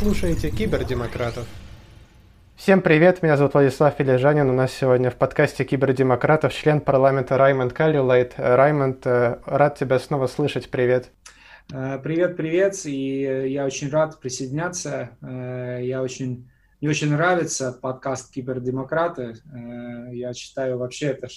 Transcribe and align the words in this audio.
слушаете 0.00 0.50
Кибердемократов. 0.50 1.46
Всем 2.56 2.80
привет, 2.80 3.22
меня 3.22 3.36
зовут 3.36 3.52
Владислав 3.52 3.94
Филижанин. 3.96 4.48
У 4.48 4.54
нас 4.54 4.72
сегодня 4.72 5.10
в 5.10 5.16
подкасте 5.16 5.62
Кибердемократов 5.62 6.54
член 6.54 6.80
парламента 6.80 7.36
Раймонд 7.36 7.74
Калюлайт. 7.74 8.32
Раймонд, 8.38 9.06
э, 9.06 9.40
рад 9.44 9.78
тебя 9.78 9.98
снова 9.98 10.26
слышать. 10.26 10.70
Привет. 10.70 11.10
Э, 11.70 11.98
привет, 12.02 12.38
привет. 12.38 12.80
И 12.86 13.50
я 13.52 13.66
очень 13.66 13.90
рад 13.90 14.18
присоединяться. 14.20 15.10
Э, 15.20 15.80
я 15.82 16.00
очень 16.00 16.50
мне 16.80 16.88
очень 16.88 17.12
нравится 17.12 17.70
подкаст 17.70 18.32
«Кибердемократы». 18.32 19.34
Я 20.12 20.32
считаю 20.32 20.78
вообще 20.78 21.08
это 21.08 21.28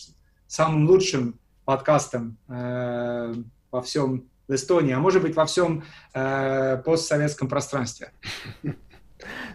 самым 0.48 0.88
лучшим 0.88 1.38
подкастом 1.66 2.38
во 2.48 3.81
всем 3.84 4.30
в 4.47 4.53
Эстонии, 4.53 4.93
а 4.93 4.99
может 4.99 5.21
быть 5.21 5.35
во 5.35 5.45
всем 5.45 5.83
постсоветском 6.13 7.47
пространстве. 7.47 8.11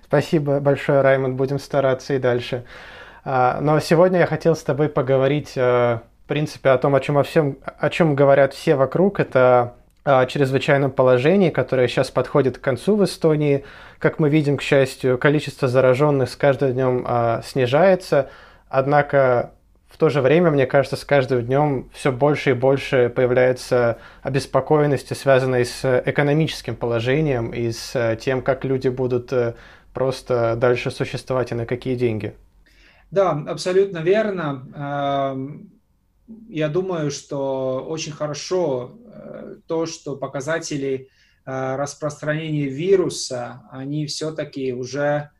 Спасибо 0.04 0.60
большое, 0.60 1.02
Раймонд. 1.02 1.36
Будем 1.36 1.58
стараться 1.58 2.14
и 2.14 2.18
дальше. 2.18 2.64
А, 3.24 3.60
но 3.60 3.78
сегодня 3.80 4.20
я 4.20 4.26
хотел 4.26 4.56
с 4.56 4.62
тобой 4.62 4.88
поговорить, 4.88 5.52
э, 5.56 5.60
в 5.60 6.28
принципе, 6.28 6.70
о 6.70 6.78
том, 6.78 6.94
о 6.94 7.00
чем, 7.00 7.18
о 7.18 7.22
всем, 7.22 7.58
о 7.62 7.90
чем 7.90 8.14
говорят 8.14 8.54
все 8.54 8.74
вокруг. 8.74 9.20
Это 9.20 9.74
о 10.04 10.24
чрезвычайном 10.24 10.90
положении, 10.90 11.50
которое 11.50 11.88
сейчас 11.88 12.10
подходит 12.10 12.56
к 12.56 12.62
концу 12.62 12.96
в 12.96 13.04
Эстонии. 13.04 13.64
Как 13.98 14.18
мы 14.18 14.30
видим, 14.30 14.56
к 14.56 14.62
счастью, 14.62 15.18
количество 15.18 15.68
зараженных 15.68 16.30
с 16.30 16.36
каждым 16.36 16.72
днем 16.72 17.04
а, 17.06 17.42
снижается. 17.44 18.30
Однако 18.70 19.52
в 19.88 19.96
то 19.96 20.10
же 20.10 20.20
время, 20.20 20.50
мне 20.50 20.66
кажется, 20.66 20.96
с 20.96 21.04
каждым 21.04 21.42
днем 21.44 21.90
все 21.92 22.12
больше 22.12 22.50
и 22.50 22.52
больше 22.52 23.08
появляется 23.14 23.98
обеспокоенности, 24.22 25.14
связанной 25.14 25.64
с 25.64 26.02
экономическим 26.04 26.76
положением 26.76 27.50
и 27.50 27.72
с 27.72 28.16
тем, 28.20 28.42
как 28.42 28.64
люди 28.64 28.88
будут 28.88 29.32
э, 29.32 29.54
просто 29.94 30.56
дальше 30.56 30.90
существовать 30.90 31.52
и 31.52 31.54
на 31.54 31.66
какие 31.66 31.96
деньги. 31.96 32.34
Да, 33.10 33.30
абсолютно 33.30 33.98
верно. 33.98 35.32
Эм, 35.34 35.70
я 36.48 36.68
думаю, 36.68 37.10
что 37.10 37.84
очень 37.88 38.12
хорошо 38.12 38.92
э, 39.06 39.56
то, 39.66 39.86
что 39.86 40.16
показатели 40.16 41.08
э, 41.46 41.76
распространения 41.76 42.68
вируса, 42.68 43.62
они 43.70 44.06
все-таки 44.06 44.74
уже 44.74 45.30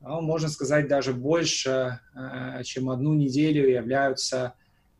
можно 0.00 0.48
сказать, 0.48 0.88
даже 0.88 1.12
больше, 1.12 2.00
э, 2.14 2.62
чем 2.64 2.88
одну 2.90 3.14
неделю 3.14 3.68
являются 3.68 4.54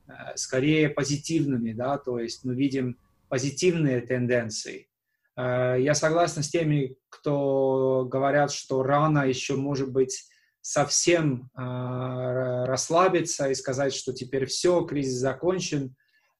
э, 0.06 0.12
скорее 0.34 0.88
позитивными, 0.88 1.72
да, 1.72 1.98
то 1.98 2.18
есть 2.18 2.44
мы 2.44 2.54
видим 2.54 2.98
позитивные 3.28 4.00
тенденции. 4.00 4.88
Э, 5.36 5.76
я 5.78 5.94
согласен 5.94 6.42
с 6.42 6.48
теми, 6.48 6.96
кто 7.10 8.06
говорят, 8.10 8.50
что 8.50 8.82
рано 8.82 9.20
еще, 9.28 9.54
может 9.56 9.92
быть, 9.92 10.24
совсем 10.60 11.50
расслабиться 11.54 13.48
и 13.48 13.54
сказать, 13.54 13.94
что 13.94 14.12
теперь 14.12 14.44
все, 14.44 14.84
кризис 14.84 15.14
закончен, 15.14 15.94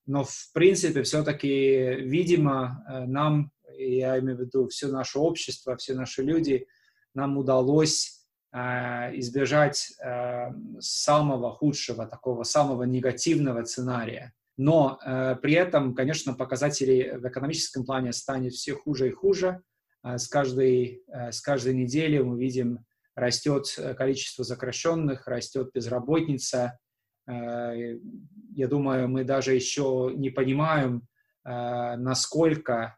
но 0.05 0.25
в 0.25 0.53
принципе 0.53 1.03
все-таки, 1.03 1.95
видимо, 1.95 2.85
нам, 3.07 3.53
я 3.79 4.19
имею 4.19 4.37
в 4.37 4.41
виду 4.41 4.69
все 4.69 4.89
наше 4.89 5.19
общество, 5.19 5.77
все 5.77 5.95
наши 5.95 6.23
люди, 6.23 6.67
нам 7.15 7.39
удалось 7.39 8.18
избежать 8.53 9.93
э, 10.03 10.51
самого 10.81 11.53
худшего, 11.53 12.07
такого 12.07 12.45
самого 12.45 12.85
негативного 12.85 13.65
сценария. 13.65 14.33
Но 14.57 14.99
э, 15.05 15.37
при 15.43 15.55
этом, 15.55 15.95
конечно, 15.95 16.35
показатели 16.35 17.19
в 17.19 17.29
экономическом 17.29 17.85
плане 17.85 18.13
станет 18.13 18.55
все 18.55 18.75
хуже 18.75 19.09
и 19.09 19.13
хуже. 19.13 19.61
С 20.03 20.29
каждой, 20.29 21.03
с 21.09 21.41
каждой 21.41 21.75
недели 21.75 22.19
мы 22.19 22.39
видим, 22.39 22.85
растет 23.17 23.67
количество 23.97 24.45
сокращенных, 24.45 25.27
растет 25.27 25.71
безработица. 25.75 26.79
Я 27.27 28.69
думаю, 28.69 29.09
мы 29.09 29.25
даже 29.25 29.55
еще 29.55 30.13
не 30.15 30.31
понимаем, 30.31 31.03
насколько 31.45 32.97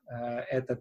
эта 0.51 0.79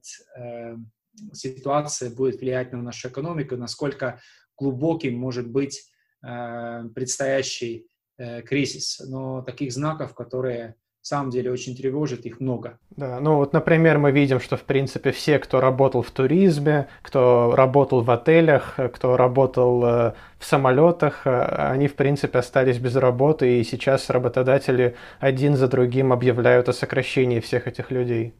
ситуация 1.34 2.10
будет 2.10 2.42
влиять 2.42 2.74
на 2.74 2.82
нашу 2.82 3.08
экономику, 3.08 3.56
насколько 3.56 4.20
глубоким 4.60 5.18
может 5.18 5.50
быть 5.50 5.84
э, 6.24 6.84
предстоящий 6.94 7.88
э, 8.18 8.42
кризис. 8.42 9.00
Но 9.08 9.42
таких 9.42 9.72
знаков, 9.72 10.14
которые 10.14 10.76
самом 11.10 11.32
деле 11.32 11.52
очень 11.52 11.76
тревожат, 11.76 12.26
их 12.26 12.40
много. 12.40 12.78
Да, 12.92 13.20
ну 13.20 13.36
вот, 13.38 13.52
например, 13.52 13.98
мы 13.98 14.12
видим, 14.12 14.40
что, 14.40 14.58
в 14.58 14.64
принципе, 14.64 15.12
все, 15.12 15.40
кто 15.40 15.60
работал 15.60 16.04
в 16.04 16.12
туризме, 16.12 16.88
кто 17.02 17.54
работал 17.56 18.02
в 18.02 18.12
отелях, 18.12 18.78
кто 18.94 19.18
работал 19.18 19.84
э, 19.84 20.14
в 20.38 20.46
самолетах, 20.46 21.26
э, 21.26 21.42
они, 21.72 21.88
в 21.88 21.96
принципе, 21.96 22.40
остались 22.40 22.78
без 22.78 22.96
работы, 22.96 23.60
и 23.60 23.64
сейчас 23.64 24.10
работодатели 24.10 24.96
один 25.20 25.56
за 25.56 25.68
другим 25.68 26.14
объявляют 26.14 26.70
о 26.70 26.74
сокращении 26.74 27.40
всех 27.40 27.68
этих 27.68 27.90
людей. 27.90 28.36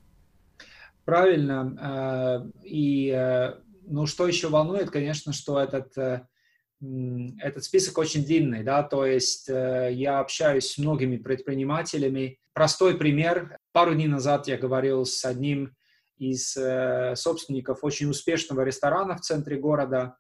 Правильно. 1.06 2.44
Э, 2.44 2.50
и 2.64 3.10
ну, 3.90 4.06
что 4.06 4.28
еще 4.28 4.50
волнует, 4.50 4.92
конечно, 4.92 5.34
что 5.34 5.60
этот, 5.60 5.98
э, 5.98 6.22
этот 7.40 7.64
список 7.64 7.98
очень 7.98 8.24
длинный, 8.24 8.64
да, 8.64 8.84
то 8.84 9.06
есть 9.06 9.50
э, 9.50 9.90
я 9.92 10.20
общаюсь 10.20 10.72
с 10.72 10.78
многими 10.78 11.18
предпринимателями. 11.18 12.40
Простой 12.54 12.98
пример. 12.98 13.58
Пару 13.74 13.96
дней 13.96 14.08
назад 14.08 14.48
я 14.48 14.58
говорил 14.58 15.06
с 15.06 15.26
одним 15.26 15.76
из 16.18 16.56
э, 16.56 17.16
собственников 17.16 17.84
очень 17.84 18.10
успешного 18.10 18.62
ресторана 18.62 19.18
в 19.18 19.22
центре 19.22 19.58
города, 19.58 20.16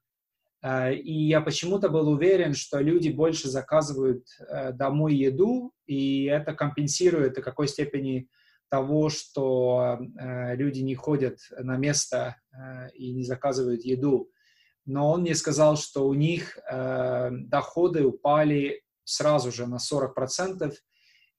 и 0.61 1.27
я 1.27 1.39
почему-то 1.39 1.87
был 1.87 2.09
уверен, 2.09 2.53
что 2.53 2.79
люди 2.79 3.07
больше 3.07 3.47
заказывают 3.47 4.25
домой 4.73 5.15
еду, 5.15 5.71
и 5.85 6.25
это 6.25 6.53
компенсирует 6.53 7.37
в 7.37 7.41
какой 7.41 7.69
степени 7.69 8.27
того, 8.69 9.09
что 9.09 9.99
э, 9.99 10.55
люди 10.55 10.79
не 10.79 10.95
ходят 10.95 11.39
на 11.57 11.77
место 11.77 12.37
э, 12.51 12.89
и 12.93 13.11
не 13.11 13.23
заказывают 13.23 13.83
еду. 13.83 14.29
Но 14.85 15.11
он 15.11 15.21
мне 15.21 15.35
сказал, 15.35 15.77
что 15.77 16.07
у 16.07 16.13
них 16.13 16.57
э, 16.69 17.29
доходы 17.31 18.03
упали 18.03 18.81
сразу 19.03 19.51
же 19.51 19.67
на 19.67 19.77
40%, 19.77 20.73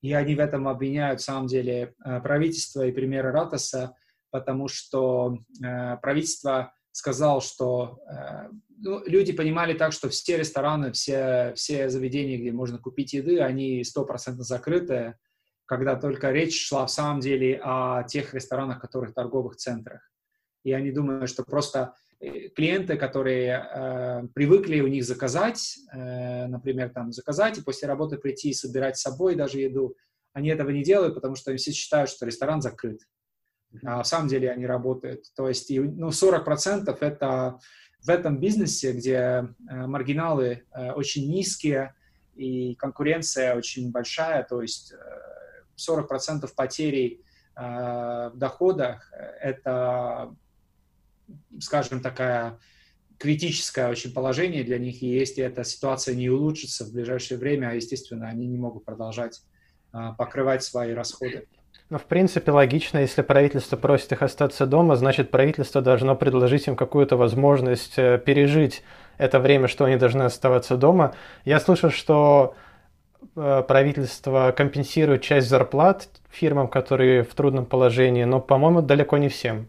и 0.01 0.13
они 0.13 0.35
в 0.35 0.39
этом 0.39 0.67
обвиняют, 0.67 1.21
в 1.21 1.23
самом 1.23 1.47
деле, 1.47 1.93
э, 2.03 2.21
правительство 2.21 2.85
и 2.85 2.91
премьера 2.91 3.31
Ратаса, 3.31 3.95
потому 4.29 4.67
что 4.67 5.37
э, 5.63 5.97
правительство 5.97 6.73
сказал, 6.91 7.41
что 7.41 7.99
э, 8.09 8.49
ну, 8.77 9.03
люди 9.05 9.31
понимали 9.31 9.73
так, 9.73 9.93
что 9.93 10.09
все 10.09 10.37
рестораны, 10.37 10.91
все, 10.91 11.53
все 11.55 11.89
заведения, 11.89 12.37
где 12.37 12.51
можно 12.51 12.77
купить 12.77 13.13
еды, 13.13 13.39
они 13.39 13.83
стопроцентно 13.83 14.43
закрыты, 14.43 15.15
когда 15.71 15.95
только 15.95 16.31
речь 16.31 16.67
шла 16.67 16.85
в 16.85 16.91
самом 16.91 17.21
деле 17.21 17.57
о 17.63 18.03
тех 18.03 18.33
ресторанах, 18.33 18.81
которых 18.81 19.11
в 19.11 19.13
торговых 19.13 19.55
центрах. 19.55 20.01
Я 20.65 20.81
не 20.81 20.91
думаю, 20.91 21.27
что 21.27 21.45
просто 21.45 21.93
э, 22.19 22.49
клиенты, 22.49 22.97
которые 22.97 23.51
э, 23.73 24.27
привыкли 24.35 24.81
у 24.81 24.87
них 24.87 25.05
заказать, 25.05 25.77
э, 25.93 26.47
например, 26.47 26.89
там 26.89 27.13
заказать 27.13 27.57
и 27.57 27.61
после 27.61 27.87
работы 27.87 28.17
прийти 28.17 28.49
и 28.49 28.53
собирать 28.53 28.97
с 28.97 29.01
собой 29.01 29.35
даже 29.35 29.61
еду, 29.61 29.95
они 30.33 30.49
этого 30.49 30.71
не 30.71 30.83
делают, 30.83 31.15
потому 31.15 31.35
что 31.35 31.51
они 31.51 31.57
все 31.57 31.71
считают, 31.71 32.09
что 32.09 32.25
ресторан 32.25 32.61
закрыт. 32.61 32.99
А 33.85 33.99
на 33.99 34.03
самом 34.03 34.27
деле 34.27 34.51
они 34.51 34.65
работают. 34.65 35.23
То 35.37 35.47
есть 35.47 35.69
ну, 35.69 36.09
40% 36.09 36.97
это 36.99 37.59
в 38.01 38.09
этом 38.09 38.41
бизнесе, 38.41 38.91
где 38.91 39.15
э, 39.15 39.47
маргиналы 39.69 40.65
э, 40.73 40.91
очень 40.91 41.31
низкие 41.31 41.95
и 42.35 42.75
конкуренция 42.75 43.55
очень 43.55 43.89
большая, 43.89 44.43
то 44.43 44.61
есть 44.61 44.93
40% 45.89 46.47
потерей 46.55 47.21
э, 47.55 47.61
в 48.33 48.33
доходах– 48.35 49.11
это, 49.41 50.33
скажем, 51.59 52.01
такая 52.01 52.59
критическое 53.17 53.87
очень 53.89 54.13
положение 54.13 54.63
для 54.63 54.79
них, 54.79 55.03
и 55.03 55.07
если 55.07 55.43
эта 55.43 55.63
ситуация 55.63 56.15
не 56.15 56.29
улучшится 56.29 56.85
в 56.85 56.91
ближайшее 56.91 57.37
время, 57.37 57.75
естественно, 57.75 58.27
они 58.27 58.47
не 58.47 58.57
могут 58.57 58.83
продолжать 58.83 59.41
э, 59.93 59.97
покрывать 60.17 60.63
свои 60.63 60.93
расходы. 60.93 61.47
Ну, 61.91 61.97
в 61.97 62.05
принципе, 62.05 62.51
логично, 62.51 62.99
если 62.99 63.21
правительство 63.21 63.75
просит 63.75 64.13
их 64.13 64.21
остаться 64.21 64.65
дома, 64.65 64.95
значит, 64.95 65.29
правительство 65.29 65.81
должно 65.81 66.15
предложить 66.15 66.67
им 66.67 66.75
какую-то 66.75 67.17
возможность 67.17 67.97
э, 67.97 68.17
пережить 68.17 68.81
это 69.17 69.39
время, 69.39 69.67
что 69.67 69.85
они 69.85 69.97
должны 69.97 70.23
оставаться 70.23 70.77
дома. 70.77 71.13
Я 71.45 71.59
слышал, 71.59 71.91
что 71.91 72.55
правительство 73.33 74.53
компенсирует 74.55 75.21
часть 75.21 75.47
зарплат 75.47 76.09
фирмам, 76.29 76.67
которые 76.67 77.23
в 77.23 77.33
трудном 77.35 77.65
положении, 77.65 78.23
но, 78.23 78.39
по-моему, 78.41 78.81
далеко 78.81 79.17
не 79.17 79.29
всем. 79.29 79.67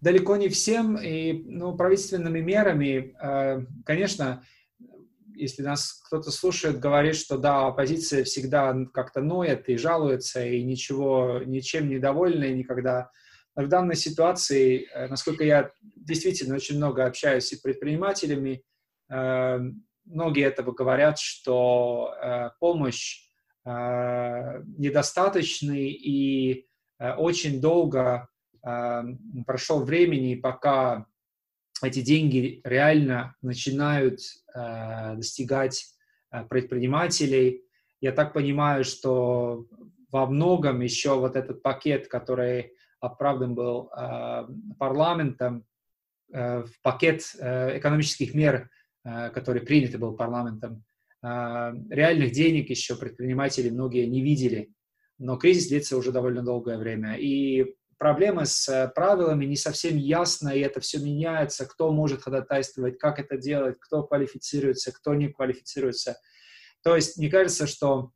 Далеко 0.00 0.36
не 0.36 0.48
всем, 0.48 0.96
и 0.96 1.32
ну, 1.46 1.76
правительственными 1.76 2.40
мерами, 2.40 3.14
э, 3.22 3.64
конечно, 3.84 4.42
если 5.34 5.62
нас 5.62 6.02
кто-то 6.06 6.30
слушает, 6.30 6.80
говорит, 6.80 7.14
что 7.14 7.38
да, 7.38 7.66
оппозиция 7.66 8.24
всегда 8.24 8.76
как-то 8.92 9.20
ноет 9.20 9.68
и 9.68 9.76
жалуется, 9.76 10.44
и 10.44 10.62
ничего, 10.62 11.40
ничем 11.44 11.88
не 11.88 11.98
довольна, 11.98 12.44
и 12.44 12.54
никогда 12.54 13.10
в 13.54 13.68
данной 13.68 13.96
ситуации, 13.96 14.88
насколько 15.08 15.44
я 15.44 15.70
действительно 15.96 16.54
очень 16.54 16.76
много 16.76 17.04
общаюсь 17.04 17.48
с 17.48 17.60
предпринимателями, 17.60 18.64
многие 20.04 20.44
этого 20.44 20.72
говорят, 20.72 21.18
что 21.18 22.14
помощь 22.60 23.22
недостаточный 23.64 25.90
и 25.90 26.68
очень 26.98 27.60
долго 27.60 28.28
прошел 29.46 29.84
времени, 29.84 30.34
пока 30.34 31.06
эти 31.82 32.00
деньги 32.00 32.60
реально 32.64 33.34
начинают 33.42 34.20
э, 34.54 35.16
достигать 35.16 35.86
э, 36.30 36.44
предпринимателей. 36.44 37.64
Я 38.00 38.12
так 38.12 38.32
понимаю, 38.32 38.84
что 38.84 39.66
во 40.10 40.26
многом 40.26 40.80
еще 40.80 41.18
вот 41.18 41.36
этот 41.36 41.62
пакет, 41.62 42.08
который 42.08 42.72
оправдан 43.00 43.54
был 43.54 43.90
э, 43.90 44.46
парламентом, 44.78 45.66
э, 46.32 46.64
пакет 46.82 47.34
э, 47.38 47.78
экономических 47.78 48.34
мер, 48.34 48.54
э, 48.54 48.68
который 49.04 49.62
принят 49.62 49.98
был 49.98 50.16
парламентом, 50.16 50.84
э, 51.22 51.26
реальных 51.90 52.32
денег 52.32 52.70
еще 52.70 52.96
предприниматели 52.96 53.70
многие 53.70 54.06
не 54.06 54.22
видели. 54.22 54.72
Но 55.18 55.36
кризис 55.36 55.68
длится 55.68 55.96
уже 55.96 56.12
довольно 56.12 56.42
долгое 56.42 56.78
время. 56.78 57.16
И 57.16 57.74
проблемы 58.02 58.46
с 58.46 58.68
э, 58.68 58.88
правилами, 58.88 59.44
не 59.44 59.56
совсем 59.56 59.96
ясно, 59.96 60.48
и 60.48 60.60
это 60.60 60.80
все 60.80 60.98
меняется, 60.98 61.66
кто 61.66 61.92
может 61.92 62.22
ходатайствовать, 62.22 62.98
как 62.98 63.20
это 63.20 63.36
делать, 63.36 63.76
кто 63.78 64.02
квалифицируется, 64.02 64.90
кто 64.92 65.14
не 65.14 65.28
квалифицируется. 65.28 66.16
То 66.82 66.96
есть 66.96 67.16
мне 67.16 67.30
кажется, 67.30 67.68
что 67.68 68.10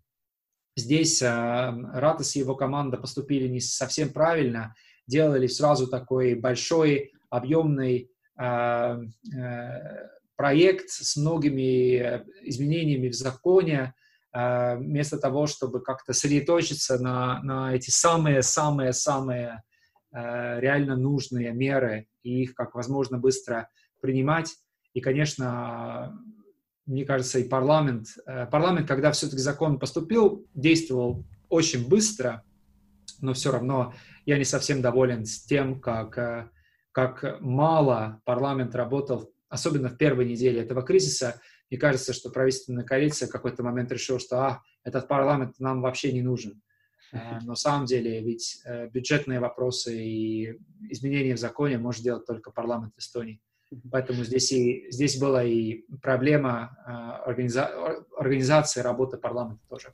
здесь 0.77 1.23
э, 1.23 1.27
Ратос 1.27 2.35
и 2.35 2.41
его 2.41 2.57
команда 2.57 2.97
поступили 2.97 3.47
не 3.47 3.61
совсем 3.61 4.13
правильно, 4.13 4.75
делали 5.07 5.47
сразу 5.47 5.87
такой 5.87 6.35
большой, 6.35 7.13
объемный 7.31 8.11
э, 8.41 8.45
э, 8.45 10.09
проект 10.37 10.91
с 10.91 11.17
многими 11.17 12.23
изменениями 12.43 13.09
в 13.09 13.15
законе, 13.15 13.95
э, 14.33 14.77
вместо 14.77 15.19
того, 15.19 15.47
чтобы 15.47 15.83
как-то 15.83 16.13
сосредоточиться 16.13 16.99
на, 16.99 17.43
на 17.43 17.75
эти 17.75 17.91
самые-самые-самые 17.91 19.63
Э, 20.17 20.61
реально 20.61 20.97
нужные 20.97 21.53
меры 21.53 22.09
и 22.23 22.43
их 22.43 22.55
как 22.55 22.75
возможно 22.75 23.19
быстро 23.19 23.69
принимать. 24.01 24.55
И, 24.95 25.01
конечно, 25.01 26.19
мне 26.87 27.05
кажется, 27.05 27.39
и 27.39 27.47
парламент, 27.47 28.07
э, 28.27 28.47
парламент, 28.47 28.89
когда 28.89 29.13
все-таки 29.13 29.43
закон 29.43 29.79
поступил, 29.79 30.47
действовал 30.55 31.27
очень 31.51 31.87
быстро, 31.87 32.43
но 33.21 33.35
все 33.35 33.53
равно 33.53 33.93
я 34.25 34.39
не 34.39 34.45
совсем 34.45 34.81
доволен 34.81 35.27
с 35.27 35.45
тем, 35.45 35.81
как, 35.83 36.17
э, 36.17 36.49
как 36.93 37.39
мало 37.41 38.23
парламент 38.25 38.75
работал, 38.75 39.31
особенно 39.57 39.89
в 39.89 39.97
первой 39.97 40.25
неделе 40.25 40.61
этого 40.61 40.83
кризиса. 40.83 41.41
Мне 41.71 41.81
кажется, 41.81 42.13
что 42.13 42.31
правительственная 42.31 42.85
коалиция 42.85 43.27
в 43.27 43.33
какой-то 43.33 43.63
момент 43.63 43.91
решила, 43.91 44.21
что 44.21 44.39
а, 44.39 44.63
этот 44.85 45.09
парламент 45.09 45.57
нам 45.59 45.83
вообще 45.83 46.13
не 46.13 46.23
нужен. 46.23 46.63
Э, 47.13 47.39
но 47.41 47.49
на 47.49 47.55
самом 47.57 47.87
деле 47.87 48.21
ведь 48.23 48.63
э, 48.65 48.89
бюджетные 48.89 49.41
вопросы 49.41 49.97
и 49.97 50.59
изменения 50.91 51.35
в 51.35 51.39
законе 51.39 51.79
может 51.79 52.03
делать 52.03 52.27
только 52.27 52.51
парламент 52.51 52.93
Эстонии. 52.97 53.41
Поэтому 53.91 54.23
здесь, 54.23 54.53
и, 54.53 54.87
здесь 54.91 55.19
была 55.19 55.43
и 55.43 55.83
проблема 56.01 56.77
э, 56.87 56.91
организа 57.29 57.67
организации 58.17 58.81
работы 58.81 59.17
парламента 59.17 59.63
тоже. 59.69 59.89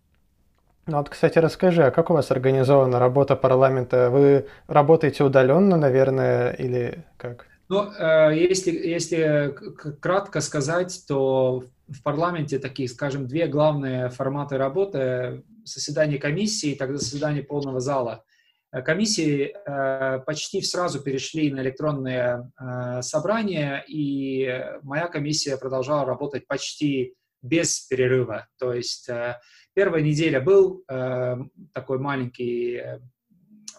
Ну 0.87 0.99
вот, 0.99 1.09
кстати, 1.09 1.38
расскажи, 1.38 1.85
а 1.85 1.91
как 1.91 2.11
у 2.11 2.14
вас 2.14 2.31
организована 2.31 2.99
работа 2.99 3.37
парламента? 3.37 4.11
Вы 4.11 4.47
работаете 4.67 5.23
удаленно, 5.23 5.76
наверное, 5.76 6.53
или 6.53 7.05
как? 7.17 7.47
Ну, 7.69 7.91
если, 8.32 8.70
если 8.70 9.55
кратко 10.00 10.41
сказать, 10.41 11.05
то 11.09 11.64
в 11.88 12.03
парламенте 12.03 12.59
такие, 12.59 12.88
скажем, 12.88 13.26
две 13.26 13.47
главные 13.47 14.11
форматы 14.11 14.59
работы 14.59 15.43
заседание 15.64 16.19
комиссии, 16.19 16.75
тогда 16.75 16.99
заседание 16.99 17.43
полного 17.43 17.81
зала. 17.81 18.25
Э, 18.73 18.82
комиссии 18.82 19.55
э, 19.55 20.20
почти 20.20 20.62
сразу 20.62 21.00
перешли 21.00 21.53
на 21.53 21.61
электронные 21.61 22.50
э, 22.59 23.03
собрания, 23.03 23.85
и 23.87 24.79
моя 24.82 25.09
комиссия 25.09 25.56
продолжала 25.56 26.05
работать 26.05 26.47
почти 26.47 27.14
без 27.43 27.81
перерыва. 27.81 28.49
То 28.59 28.73
есть 28.73 29.09
э, 29.09 29.38
первая 29.75 30.03
неделя 30.03 30.41
был 30.41 30.85
э, 30.88 31.37
такой 31.73 31.99
маленький, 31.99 32.76
э, 32.76 33.00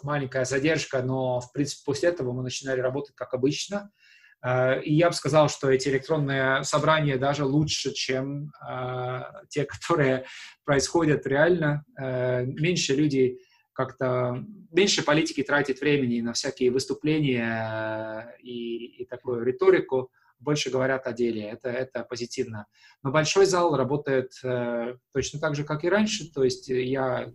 маленькая 0.03 0.45
задержка, 0.45 1.01
но 1.01 1.39
в 1.39 1.51
принципе 1.51 1.81
после 1.85 2.09
этого 2.09 2.31
мы 2.33 2.43
начинали 2.43 2.79
работать 2.79 3.15
как 3.15 3.33
обычно. 3.33 3.91
Э, 4.45 4.81
и 4.81 4.93
я 4.93 5.09
бы 5.09 5.15
сказал, 5.15 5.49
что 5.49 5.69
эти 5.69 5.89
электронные 5.89 6.63
собрания 6.63 7.17
даже 7.17 7.45
лучше, 7.45 7.93
чем 7.93 8.51
э, 8.67 9.21
те, 9.49 9.65
которые 9.65 10.25
происходят 10.65 11.25
реально. 11.25 11.85
Э, 11.99 12.43
меньше 12.45 12.95
людей 12.95 13.39
как-то, 13.73 14.43
меньше 14.71 15.03
политики 15.03 15.41
тратит 15.41 15.81
времени 15.81 16.21
на 16.21 16.33
всякие 16.33 16.69
выступления 16.69 18.35
и, 18.39 19.01
и 19.01 19.05
такую 19.05 19.43
риторику, 19.43 20.11
больше 20.43 20.69
говорят 20.69 21.07
о 21.07 21.13
деле. 21.13 21.43
Это, 21.43 21.69
это 21.69 22.03
позитивно. 22.03 22.67
Но 23.01 23.11
большой 23.11 23.45
зал 23.45 23.75
работает 23.75 24.33
э, 24.43 24.95
точно 25.11 25.39
так 25.39 25.55
же, 25.55 25.63
как 25.63 25.83
и 25.83 25.89
раньше. 25.89 26.31
То 26.31 26.43
есть 26.43 26.67
я 26.67 27.31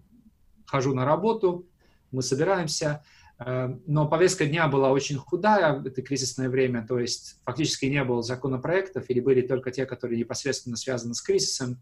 хожу 0.66 0.94
на 0.94 1.04
работу, 1.04 1.66
мы 2.10 2.22
собираемся, 2.22 3.02
Эм, 3.40 3.80
но 3.86 4.08
повестка 4.08 4.46
дня 4.46 4.66
была 4.66 4.90
очень 4.90 5.16
худая, 5.16 5.80
это 5.80 6.02
кризисное 6.02 6.48
время, 6.48 6.84
то 6.86 6.98
есть 6.98 7.38
фактически 7.44 7.86
не 7.86 8.02
было 8.02 8.20
законопроектов 8.22 9.04
или 9.08 9.20
были 9.20 9.42
только 9.42 9.70
те, 9.70 9.86
которые 9.86 10.18
непосредственно 10.18 10.76
связаны 10.76 11.14
с 11.14 11.22
кризисом. 11.22 11.80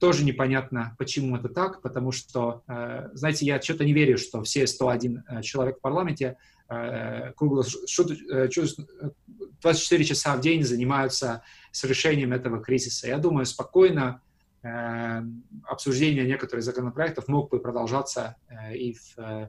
Тоже 0.00 0.24
непонятно, 0.24 0.96
почему 0.98 1.36
это 1.36 1.48
так, 1.48 1.80
потому 1.80 2.10
что, 2.10 2.64
э, 2.66 3.10
знаете, 3.14 3.46
я 3.46 3.62
что-то 3.62 3.84
не 3.84 3.92
верю, 3.92 4.18
что 4.18 4.42
все 4.42 4.66
101 4.66 5.22
э, 5.28 5.42
человек 5.42 5.78
в 5.78 5.80
парламенте 5.80 6.38
э, 6.68 7.32
кругло 7.34 7.62
24 7.62 10.04
часа 10.04 10.36
в 10.36 10.40
день 10.40 10.64
занимаются 10.64 11.44
с 11.70 11.84
решением 11.84 12.32
этого 12.32 12.60
кризиса. 12.60 13.06
Я 13.06 13.18
думаю, 13.18 13.46
спокойно 13.46 14.22
обсуждение 15.62 16.26
некоторых 16.26 16.64
законопроектов 16.64 17.28
мог 17.28 17.50
бы 17.50 17.60
продолжаться 17.60 18.34
и 18.74 18.94
в 18.94 19.48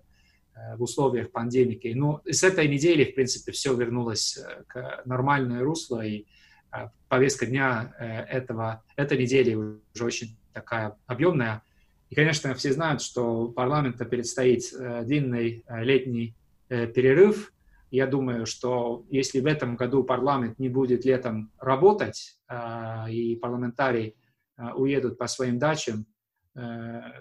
в 0.76 0.84
условиях 0.84 1.32
пандемии. 1.32 1.94
Но 1.94 2.22
с 2.26 2.44
этой 2.44 2.68
недели, 2.68 3.06
в 3.06 3.16
принципе, 3.16 3.52
все 3.52 3.74
вернулось 3.74 4.38
э, 4.38 4.64
к 4.68 5.02
нормальное 5.06 5.64
русло, 5.64 6.06
и 6.06 6.26
э, 6.72 6.90
повестка 7.08 7.46
дня 7.46 7.94
этого, 8.00 8.84
этой 8.96 9.18
недели 9.18 9.56
уже 9.56 10.06
очень 10.06 10.38
такая 10.54 10.96
объемная. 11.06 11.62
И, 12.10 12.16
конечно, 12.16 12.54
все 12.56 12.72
знают, 12.72 13.02
что 13.02 13.50
парламенту 13.50 14.06
предстоит 14.06 14.64
длинный 15.06 15.66
летний 15.68 16.36
перерыв. 16.70 17.54
Я 17.92 18.08
думаю, 18.08 18.46
что 18.46 19.06
если 19.10 19.42
в 19.42 19.46
этом 19.46 19.76
году 19.76 20.04
парламент 20.04 20.58
не 20.58 20.70
будет 20.70 21.04
летом 21.04 21.52
работать, 21.60 22.38
и 23.10 23.38
парламентарии 23.42 24.16
уедут 24.76 25.18
по 25.18 25.28
своим 25.28 25.60
дачам, 25.60 26.06
Э, 26.08 26.17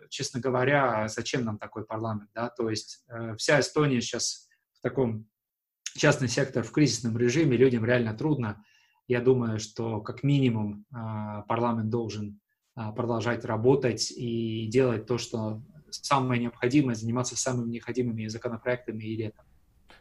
честно 0.08 0.40
говоря, 0.40 1.08
зачем 1.08 1.44
нам 1.44 1.58
такой 1.58 1.84
парламент, 1.84 2.30
да, 2.34 2.48
то 2.48 2.70
есть 2.70 3.04
э, 3.08 3.36
вся 3.36 3.60
Эстония 3.60 4.00
сейчас 4.00 4.48
в 4.72 4.80
таком 4.80 5.28
частный 5.96 6.28
сектор 6.28 6.62
в 6.62 6.72
кризисном 6.72 7.16
режиме, 7.18 7.56
людям 7.56 7.84
реально 7.84 8.14
трудно. 8.14 8.64
Я 9.08 9.20
думаю, 9.20 9.58
что 9.58 10.00
как 10.00 10.22
минимум 10.22 10.84
э, 10.90 11.42
парламент 11.48 11.90
должен 11.90 12.40
продолжать 12.94 13.46
работать 13.46 14.10
и 14.10 14.66
делать 14.66 15.06
то, 15.06 15.16
что 15.16 15.62
самое 15.90 16.38
необходимое, 16.42 16.94
заниматься 16.94 17.34
самыми 17.34 17.70
необходимыми 17.70 18.26
законопроектами 18.26 19.02
и 19.02 19.16
летом. 19.16 19.46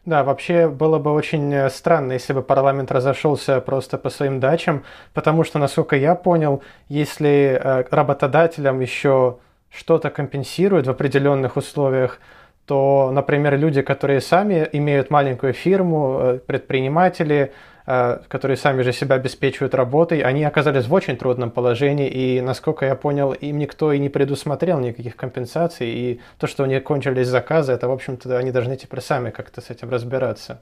Да, 0.06 0.22
вообще 0.22 0.68
было 0.68 1.00
бы 1.00 1.12
очень 1.12 1.52
э, 1.52 1.68
странно, 1.68 2.12
если 2.12 2.32
бы 2.32 2.40
парламент 2.40 2.92
разошелся 2.92 3.60
просто 3.60 3.98
по 3.98 4.08
своим 4.08 4.38
дачам, 4.38 4.84
потому 5.12 5.42
что, 5.42 5.58
насколько 5.58 5.96
я 5.96 6.14
понял, 6.14 6.62
если 6.88 7.60
э, 7.60 7.84
работодателям 7.90 8.78
еще 8.78 9.38
что-то 9.68 10.10
компенсируют 10.10 10.86
в 10.86 10.90
определенных 10.90 11.56
условиях, 11.56 12.20
то, 12.66 13.10
например, 13.12 13.58
люди, 13.58 13.82
которые 13.82 14.20
сами 14.20 14.68
имеют 14.72 15.10
маленькую 15.10 15.52
фирму, 15.52 16.18
э, 16.20 16.38
предприниматели, 16.38 17.52
которые 17.86 18.56
сами 18.56 18.82
же 18.82 18.92
себя 18.92 19.14
обеспечивают 19.14 19.74
работой, 19.74 20.20
они 20.20 20.42
оказались 20.44 20.86
в 20.86 20.92
очень 20.92 21.16
трудном 21.16 21.50
положении, 21.52 22.08
и, 22.08 22.40
насколько 22.40 22.84
я 22.84 22.96
понял, 22.96 23.32
им 23.32 23.58
никто 23.58 23.92
и 23.92 23.98
не 23.98 24.08
предусмотрел 24.08 24.80
никаких 24.80 25.16
компенсаций, 25.16 25.88
и 25.88 26.20
то, 26.38 26.48
что 26.48 26.64
у 26.64 26.66
них 26.66 26.82
кончились 26.82 27.28
заказы, 27.28 27.72
это, 27.72 27.88
в 27.88 27.92
общем-то, 27.92 28.36
они 28.38 28.50
должны 28.50 28.76
теперь 28.76 29.00
сами 29.00 29.30
как-то 29.30 29.60
с 29.60 29.70
этим 29.70 29.90
разбираться. 29.90 30.60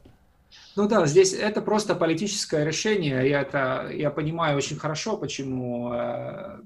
Ну 0.76 0.87
да, 0.87 1.07
здесь 1.07 1.33
это 1.33 1.62
просто 1.62 1.95
политическое 1.95 2.64
решение, 2.64 3.28
я 3.28 3.40
это 3.40 3.88
я 3.90 4.11
понимаю 4.11 4.57
очень 4.57 4.76
хорошо, 4.76 5.16
почему 5.16 5.93
э, 5.95 6.59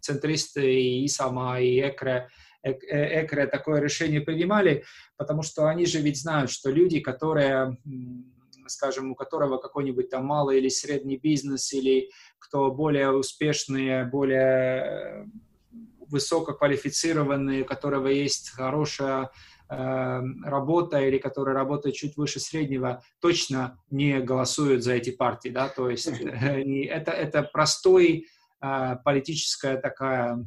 центристы 0.00 1.02
и 1.02 1.08
сама, 1.08 1.58
и 1.58 1.80
ЭКРЕ 1.80 2.28
Экре 2.64 3.46
такое 3.46 3.80
решение 3.80 4.20
принимали, 4.20 4.84
потому 5.16 5.42
что 5.42 5.66
они 5.66 5.84
же 5.84 6.00
ведь 6.00 6.20
знают, 6.20 6.50
что 6.50 6.70
люди, 6.70 7.00
которые 7.00 7.76
скажем, 8.72 9.12
у 9.12 9.14
которого 9.14 9.58
какой-нибудь 9.58 10.10
там 10.10 10.24
малый 10.26 10.58
или 10.58 10.68
средний 10.68 11.16
бизнес, 11.16 11.72
или 11.72 12.10
кто 12.38 12.70
более 12.70 13.10
успешные, 13.12 14.04
более 14.04 15.30
высококвалифицированные, 16.12 17.62
у 17.62 17.64
которого 17.64 18.08
есть 18.08 18.50
хорошая 18.50 19.30
э, 19.68 20.20
работа 20.44 21.00
или 21.00 21.18
который 21.18 21.54
работает 21.54 21.96
чуть 21.96 22.16
выше 22.16 22.38
среднего, 22.38 23.02
точно 23.20 23.78
не 23.90 24.20
голосуют 24.20 24.84
за 24.84 24.92
эти 24.94 25.10
партии, 25.10 25.48
да, 25.48 25.68
то 25.68 25.88
есть 25.88 26.08
э, 26.08 26.84
это, 26.86 27.12
это 27.12 27.42
простой 27.42 28.26
э, 28.60 28.96
политическая 29.04 29.78
такая 29.78 30.44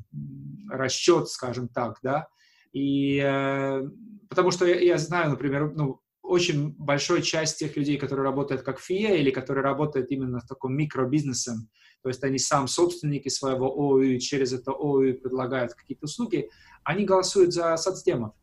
расчет, 0.70 1.29
скажем 1.29 1.67
так, 1.67 1.98
да, 2.03 2.27
и 2.72 3.20
э, 3.24 3.88
потому 4.29 4.51
что 4.51 4.65
я, 4.65 4.79
я 4.79 4.98
знаю, 4.98 5.32
например, 5.32 5.72
ну, 5.74 6.01
очень 6.36 6.75
большой 6.77 7.22
часть 7.22 7.60
тех 7.60 7.75
людей, 7.77 7.98
которые 7.98 8.24
работают 8.24 8.62
как 8.62 8.80
ФИА 8.80 9.15
или 9.15 9.32
которые 9.32 9.63
работают 9.63 10.12
именно 10.12 10.39
в 10.39 10.48
таком 10.48 10.75
микробизнесом, 10.75 11.70
то 12.04 12.10
есть 12.10 12.24
они 12.24 12.38
сам 12.38 12.68
собственники 12.68 13.30
своего 13.30 14.01
и 14.01 14.20
через 14.20 14.54
это 14.54 14.72
ОУ 14.72 15.13
предлагают 15.15 15.74
какие-то 15.74 16.06
услуги, 16.06 16.50
они 16.84 17.04
голосуют 17.04 17.54
за 17.54 17.75
соцдемов. 17.77 18.34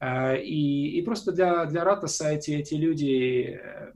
Э, 0.00 0.40
и, 0.40 0.98
и 0.98 1.02
просто 1.02 1.32
для, 1.32 1.66
для 1.66 1.84
Ратаса 1.84 2.30
эти, 2.30 2.52
эти 2.52 2.74
люди 2.74 3.60
э, 3.62 3.92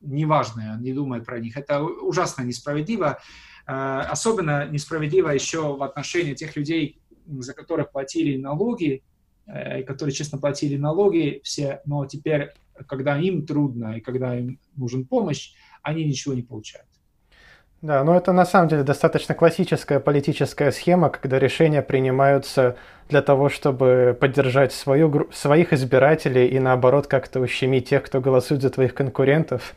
неважные, 0.00 0.76
не 0.80 0.92
думает 0.92 1.24
про 1.24 1.38
них. 1.40 1.56
Это 1.56 1.82
ужасно 1.82 2.42
несправедливо. 2.42 3.18
Э, 3.66 4.00
особенно 4.10 4.68
несправедливо 4.68 5.30
еще 5.30 5.76
в 5.76 5.82
отношении 5.82 6.34
тех 6.34 6.56
людей, 6.56 7.00
за 7.26 7.54
которых 7.54 7.92
платили 7.92 8.36
налоги, 8.36 9.02
которые 9.86 10.14
честно 10.14 10.38
платили 10.38 10.76
налоги 10.76 11.40
все, 11.42 11.82
но 11.84 12.06
теперь, 12.06 12.52
когда 12.86 13.18
им 13.18 13.46
трудно 13.46 13.96
и 13.96 14.00
когда 14.00 14.38
им 14.38 14.58
нужен 14.76 15.04
помощь, 15.04 15.52
они 15.82 16.04
ничего 16.04 16.34
не 16.34 16.42
получают. 16.42 16.86
Да, 17.82 18.04
но 18.04 18.16
это 18.16 18.32
на 18.32 18.46
самом 18.46 18.68
деле 18.68 18.84
достаточно 18.84 19.34
классическая 19.34 19.98
политическая 19.98 20.70
схема, 20.70 21.10
когда 21.10 21.40
решения 21.40 21.82
принимаются 21.82 22.76
для 23.08 23.22
того, 23.22 23.48
чтобы 23.48 24.16
поддержать 24.20 24.72
свою, 24.72 25.28
своих 25.32 25.72
избирателей 25.72 26.46
и 26.46 26.60
наоборот 26.60 27.08
как-то 27.08 27.40
ущемить 27.40 27.88
тех, 27.88 28.04
кто 28.04 28.20
голосует 28.20 28.62
за 28.62 28.70
твоих 28.70 28.94
конкурентов. 28.94 29.74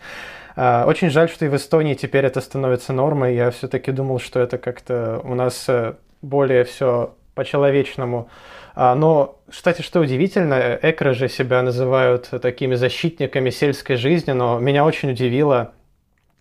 А, 0.56 0.86
очень 0.88 1.10
жаль, 1.10 1.30
что 1.30 1.46
и 1.46 1.50
в 1.50 1.56
Эстонии 1.56 1.96
теперь 1.96 2.26
это 2.26 2.42
становится 2.42 2.94
нормой. 2.94 3.36
Я 3.36 3.50
все-таки 3.50 3.92
думал, 3.92 4.20
что 4.20 4.40
это 4.40 4.60
как-то 4.60 5.20
у 5.24 5.34
нас 5.34 5.66
э, 5.68 5.96
более 6.22 6.64
все 6.64 7.16
по-человечному. 7.36 8.30
А, 8.74 8.96
но, 8.96 9.40
кстати, 9.50 9.82
что 9.82 10.00
удивительно, 10.00 10.78
экры 10.82 11.14
же 11.14 11.30
себя 11.30 11.62
называют 11.62 12.30
такими 12.42 12.76
защитниками 12.76 13.50
сельской 13.50 13.96
жизни, 13.96 14.32
но 14.32 14.60
меня 14.60 14.84
очень 14.84 15.12
удивило, 15.12 15.74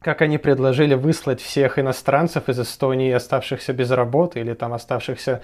как 0.01 0.23
они 0.23 0.39
предложили 0.39 0.95
выслать 0.95 1.41
всех 1.41 1.79
иностранцев 1.79 2.49
из 2.49 2.61
Эстонии, 2.61 3.13
оставшихся 3.13 3.73
без 3.73 3.91
работы 3.91 4.41
или 4.41 4.55
там 4.55 4.73
оставшихся 4.73 5.43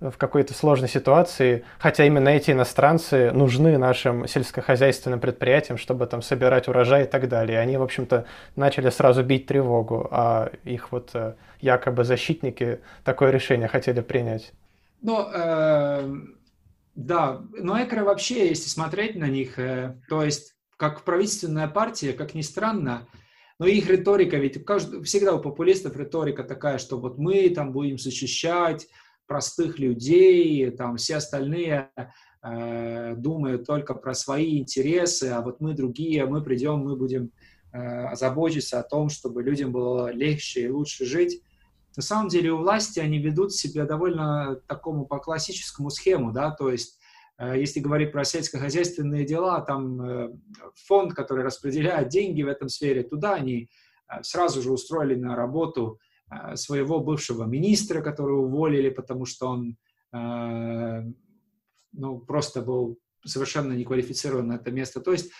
в 0.00 0.16
какой-то 0.16 0.54
сложной 0.54 0.88
ситуации, 0.88 1.62
хотя 1.78 2.04
именно 2.04 2.30
эти 2.30 2.52
иностранцы 2.52 3.30
нужны 3.32 3.76
нашим 3.76 4.26
сельскохозяйственным 4.26 5.20
предприятиям, 5.20 5.76
чтобы 5.76 6.06
там 6.06 6.22
собирать 6.22 6.68
урожай 6.68 7.02
и 7.02 7.06
так 7.06 7.28
далее. 7.28 7.60
Они, 7.60 7.76
в 7.76 7.82
общем-то, 7.82 8.24
начали 8.56 8.88
сразу 8.88 9.22
бить 9.22 9.46
тревогу, 9.46 10.08
а 10.10 10.50
их 10.64 10.90
вот 10.90 11.10
э, 11.12 11.34
якобы 11.60 12.04
защитники 12.04 12.80
такое 13.04 13.30
решение 13.30 13.68
хотели 13.68 14.00
принять. 14.00 14.52
Ну, 15.02 15.26
э, 15.32 16.14
да, 16.94 17.42
но 17.52 17.82
Экро 17.82 18.04
вообще, 18.04 18.48
если 18.48 18.68
смотреть 18.68 19.16
на 19.16 19.28
них, 19.28 19.58
э, 19.58 20.00
то 20.08 20.22
есть 20.22 20.54
как 20.76 21.04
правительственная 21.04 21.68
партия, 21.68 22.12
как 22.12 22.34
ни 22.34 22.42
странно, 22.42 23.06
но 23.58 23.66
их 23.66 23.88
риторика, 23.88 24.38
ведь 24.38 24.64
каждый, 24.64 25.02
всегда 25.04 25.34
у 25.34 25.40
популистов 25.40 25.96
риторика 25.96 26.44
такая, 26.44 26.78
что 26.78 26.98
вот 26.98 27.18
мы 27.18 27.48
там 27.50 27.72
будем 27.72 27.98
защищать 27.98 28.88
простых 29.26 29.78
людей, 29.78 30.70
там 30.70 30.96
все 30.96 31.16
остальные 31.16 31.90
э, 32.42 33.14
думают 33.16 33.66
только 33.66 33.94
про 33.94 34.14
свои 34.14 34.58
интересы, 34.58 35.24
а 35.24 35.42
вот 35.42 35.60
мы 35.60 35.74
другие, 35.74 36.26
мы 36.26 36.42
придем, 36.42 36.78
мы 36.78 36.96
будем 36.96 37.30
э, 37.72 38.14
заботиться 38.16 38.80
о 38.80 38.82
том, 38.82 39.08
чтобы 39.08 39.42
людям 39.42 39.72
было 39.72 40.10
легче 40.10 40.62
и 40.62 40.68
лучше 40.68 41.04
жить. 41.04 41.42
На 42.00 42.02
самом 42.02 42.28
деле 42.28 42.52
у 42.52 42.56
власти 42.56 42.98
они 42.98 43.18
ведут 43.18 43.52
себя 43.52 43.84
довольно 43.84 44.56
такому 44.66 45.04
по 45.04 45.18
классическому 45.18 45.90
схему, 45.90 46.32
да, 46.32 46.50
то 46.50 46.70
есть 46.70 46.98
Э, 47.40 47.58
если 47.58 47.80
говорить 47.80 48.12
про 48.12 48.24
сельскохозяйственные 48.24 49.24
дела, 49.24 49.60
там 49.62 50.02
э, 50.02 50.30
фонд, 50.86 51.14
который 51.14 51.42
распределяет 51.42 52.08
деньги 52.08 52.42
в 52.42 52.48
этом 52.48 52.68
сфере, 52.68 53.02
туда 53.02 53.34
они 53.34 53.70
э, 54.08 54.22
сразу 54.22 54.62
же 54.62 54.72
устроили 54.72 55.14
на 55.14 55.34
работу 55.34 55.98
своего 56.54 57.00
бывшего 57.00 57.42
министра, 57.42 58.02
которого 58.02 58.42
уволили, 58.42 58.88
потому 58.88 59.26
что 59.26 59.48
он 59.48 59.76
ну, 60.12 62.20
просто 62.20 62.62
был 62.62 63.00
совершенно 63.24 63.72
не 63.72 63.84
квалифицирован 63.84 64.46
на 64.46 64.52
это 64.52 64.70
место. 64.70 65.00
То 65.00 65.10
есть 65.10 65.32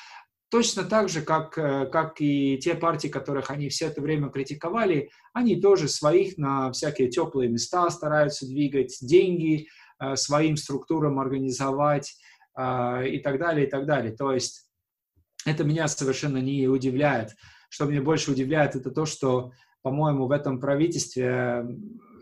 точно 0.51 0.85
так 0.85 1.09
же, 1.09 1.23
как, 1.23 1.53
как 1.53 2.21
и 2.21 2.59
те 2.59 2.75
партии, 2.75 3.09
которых 3.09 3.51
они 3.51 3.69
все 3.69 3.87
это 3.87 4.01
время 4.01 4.29
критиковали, 4.29 5.11
они 5.33 5.61
тоже 5.61 5.89
своих 5.89 6.39
на 6.39 6.73
всякие 6.73 7.09
теплые 7.09 7.49
места 7.49 7.89
стараются 7.91 8.47
двигать, 8.47 8.99
деньги 9.01 9.69
Э, 10.01 10.17
своим 10.17 10.57
структурам 10.57 11.19
организовать 11.19 12.17
э, 12.57 13.09
и 13.09 13.19
так 13.19 13.39
далее, 13.39 13.67
и 13.67 13.71
так 13.71 13.85
далее. 13.85 14.13
То 14.13 14.33
есть 14.33 14.67
это 15.45 15.63
меня 15.63 15.89
совершенно 15.89 16.39
не 16.39 16.67
удивляет. 16.69 17.35
Что 17.69 17.85
меня 17.85 18.01
больше 18.01 18.31
удивляет, 18.31 18.77
это 18.77 18.91
то, 18.91 19.05
что, 19.05 19.53
по-моему, 19.83 20.27
в 20.27 20.33
этом 20.33 20.59
правительстве 20.59 21.67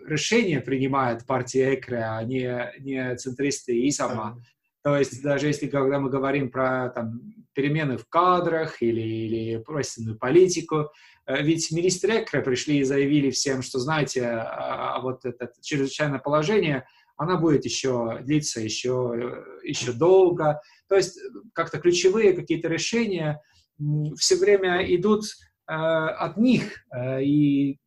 решения 0.07 0.61
принимает 0.61 1.25
партия 1.25 1.77
Экре, 1.77 2.03
а 2.03 2.23
не, 2.25 2.73
не 2.81 3.17
центристы 3.17 3.79
и 3.79 3.91
сама. 3.93 4.39
То 4.83 4.99
есть 4.99 5.23
даже 5.23 5.47
если 5.47 5.69
когда 5.69 6.01
мы 6.01 6.11
говорим 6.11 6.51
про 6.51 6.91
там, 6.91 7.21
перемены 7.59 7.99
в 7.99 8.07
кадрах 8.09 8.83
или, 8.83 9.01
или 9.01 9.59
простенную 9.59 10.17
политику, 10.17 10.93
э, 11.27 11.43
ведь 11.43 11.73
министры 11.73 12.23
Экре 12.23 12.41
пришли 12.41 12.79
и 12.79 12.85
заявили 12.85 13.31
всем, 13.31 13.63
что, 13.63 13.81
знаете, 13.81 14.27
а, 14.27 14.95
а 14.97 15.01
вот 15.01 15.25
это 15.25 15.51
чрезвычайное 15.61 16.21
положение– 16.21 16.87
она 17.19 17.37
будет 17.37 17.65
еще 17.65 18.21
длиться 18.23 18.61
еще, 18.61 19.45
еще 19.65 19.93
долго. 19.93 20.63
То 20.89 20.95
есть 20.95 21.19
как-то 21.53 21.79
ключевые 21.79 22.33
какие-то 22.33 22.69
решения 22.69 23.43
все 24.17 24.37
время 24.37 24.83
идут 24.95 25.25
э, 25.69 25.73
от 25.73 26.37
них. 26.37 26.85
Э, 26.95 27.23
и 27.23 27.79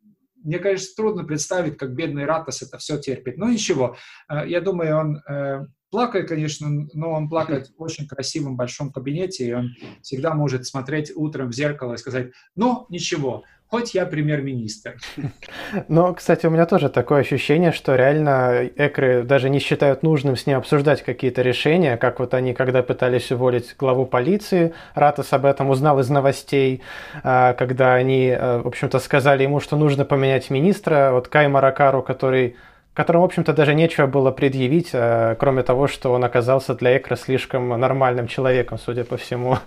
мне, 0.44 0.60
конечно, 0.60 0.90
трудно 0.98 1.24
представить, 1.24 1.78
как 1.78 1.96
бедный 1.96 2.25
Ратас 2.25 2.62
это 2.62 2.78
все 2.78 2.98
терпит. 2.98 3.38
Но 3.38 3.50
ничего, 3.50 3.96
э, 4.30 4.48
я 4.50 4.60
думаю, 4.60 4.98
он 4.98 5.18
э, 5.18 5.66
плакает, 5.91 6.29
конечно, 6.29 6.88
но 6.93 7.12
он 7.12 7.29
плакает 7.29 7.67
в 7.77 7.81
очень 7.81 8.07
красивом 8.07 8.55
большом 8.55 8.91
кабинете, 8.91 9.45
и 9.45 9.53
он 9.53 9.75
всегда 10.01 10.33
может 10.33 10.65
смотреть 10.65 11.12
утром 11.15 11.50
в 11.50 11.53
зеркало 11.53 11.93
и 11.93 11.98
сказать, 11.98 12.31
ну, 12.55 12.86
ничего, 12.89 13.43
хоть 13.71 13.93
я 13.93 14.05
премьер-министр. 14.05 14.98
Но, 15.88 16.13
кстати, 16.13 16.45
у 16.45 16.50
меня 16.50 16.65
тоже 16.65 16.89
такое 16.89 17.21
ощущение, 17.21 17.71
что 17.71 17.95
реально 17.95 18.69
экры 18.75 19.24
даже 19.24 19.50
не 19.50 19.60
считают 19.60 20.03
нужным 20.03 20.36
с 20.36 20.45
ним 20.45 20.57
обсуждать 20.57 21.03
какие-то 21.03 21.41
решения, 21.41 21.98
как 21.98 22.19
вот 22.19 22.33
они, 22.33 22.53
когда 22.53 22.83
пытались 22.83 23.31
уволить 23.31 23.75
главу 23.77 24.05
полиции, 24.05 24.74
Ратас 24.93 25.31
об 25.33 25.45
этом 25.45 25.69
узнал 25.69 26.00
из 26.00 26.10
новостей, 26.10 26.81
а, 27.24 27.53
когда 27.53 27.95
они, 27.95 28.31
а, 28.31 28.62
в 28.62 28.67
общем-то, 28.67 29.00
сказали 29.00 29.43
ему, 29.43 29.60
что 29.60 29.77
нужно 29.77 30.03
поменять 30.03 30.50
министра, 30.50 31.12
вот 31.12 31.29
Кай 31.29 31.48
Маракару, 31.48 32.01
который 32.01 32.55
которому, 32.93 33.24
в 33.24 33.25
общем-то, 33.25 33.53
даже 33.53 33.74
нечего 33.74 34.07
было 34.07 34.31
предъявить, 34.31 34.89
а, 34.93 35.36
кроме 35.36 35.63
того, 35.63 35.88
что 35.88 36.12
он 36.12 36.24
оказался 36.24 36.75
для 36.75 36.98
Экра 36.98 37.15
слишком 37.15 37.69
нормальным 37.69 38.27
человеком, 38.27 38.77
судя 38.77 39.03
по 39.03 39.17
всему. 39.17 39.57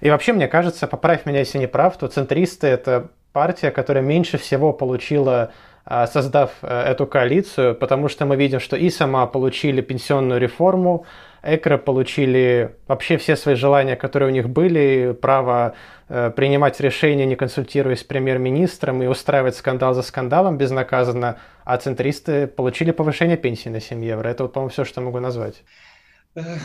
И 0.00 0.10
вообще, 0.10 0.32
мне 0.32 0.48
кажется, 0.48 0.86
поправь 0.86 1.26
меня, 1.26 1.40
если 1.40 1.58
не 1.58 1.66
прав, 1.66 1.96
то 1.96 2.08
центристы– 2.08 2.66
это 2.68 3.08
партия, 3.32 3.70
которая 3.70 4.02
меньше 4.02 4.38
всего 4.38 4.72
получила, 4.72 5.52
а, 5.84 6.06
создав 6.06 6.52
э, 6.62 6.82
эту 6.82 7.06
коалицию, 7.06 7.74
потому 7.74 8.08
что 8.08 8.24
мы 8.24 8.36
видим, 8.36 8.60
что 8.60 8.76
и 8.76 8.88
сама 8.88 9.26
получили 9.26 9.80
пенсионную 9.80 10.40
реформу, 10.40 11.06
Экро 11.42 11.76
получили 11.76 12.76
вообще 12.86 13.16
все 13.16 13.36
свои 13.36 13.56
желания, 13.56 13.96
которые 13.96 14.30
у 14.30 14.32
них 14.32 14.48
были, 14.48 15.16
право 15.20 15.74
э, 16.08 16.30
принимать 16.30 16.80
решения, 16.80 17.26
не 17.26 17.36
консультируясь 17.36 18.00
с 18.00 18.04
премьер-министром 18.04 19.02
и 19.02 19.06
устраивать 19.06 19.56
скандал 19.56 19.94
за 19.94 20.02
скандалом 20.02 20.56
безнаказанно, 20.56 21.38
а 21.64 21.76
центристы 21.78 22.46
получили 22.46 22.92
повышение 22.92 23.36
пенсии 23.36 23.68
на 23.68 23.80
7 23.80 24.04
евро. 24.04 24.28
Это, 24.28 24.44
вот, 24.44 24.52
по-моему, 24.52 24.70
все, 24.70 24.84
что 24.84 25.00
могу 25.00 25.18
назвать. 25.18 25.64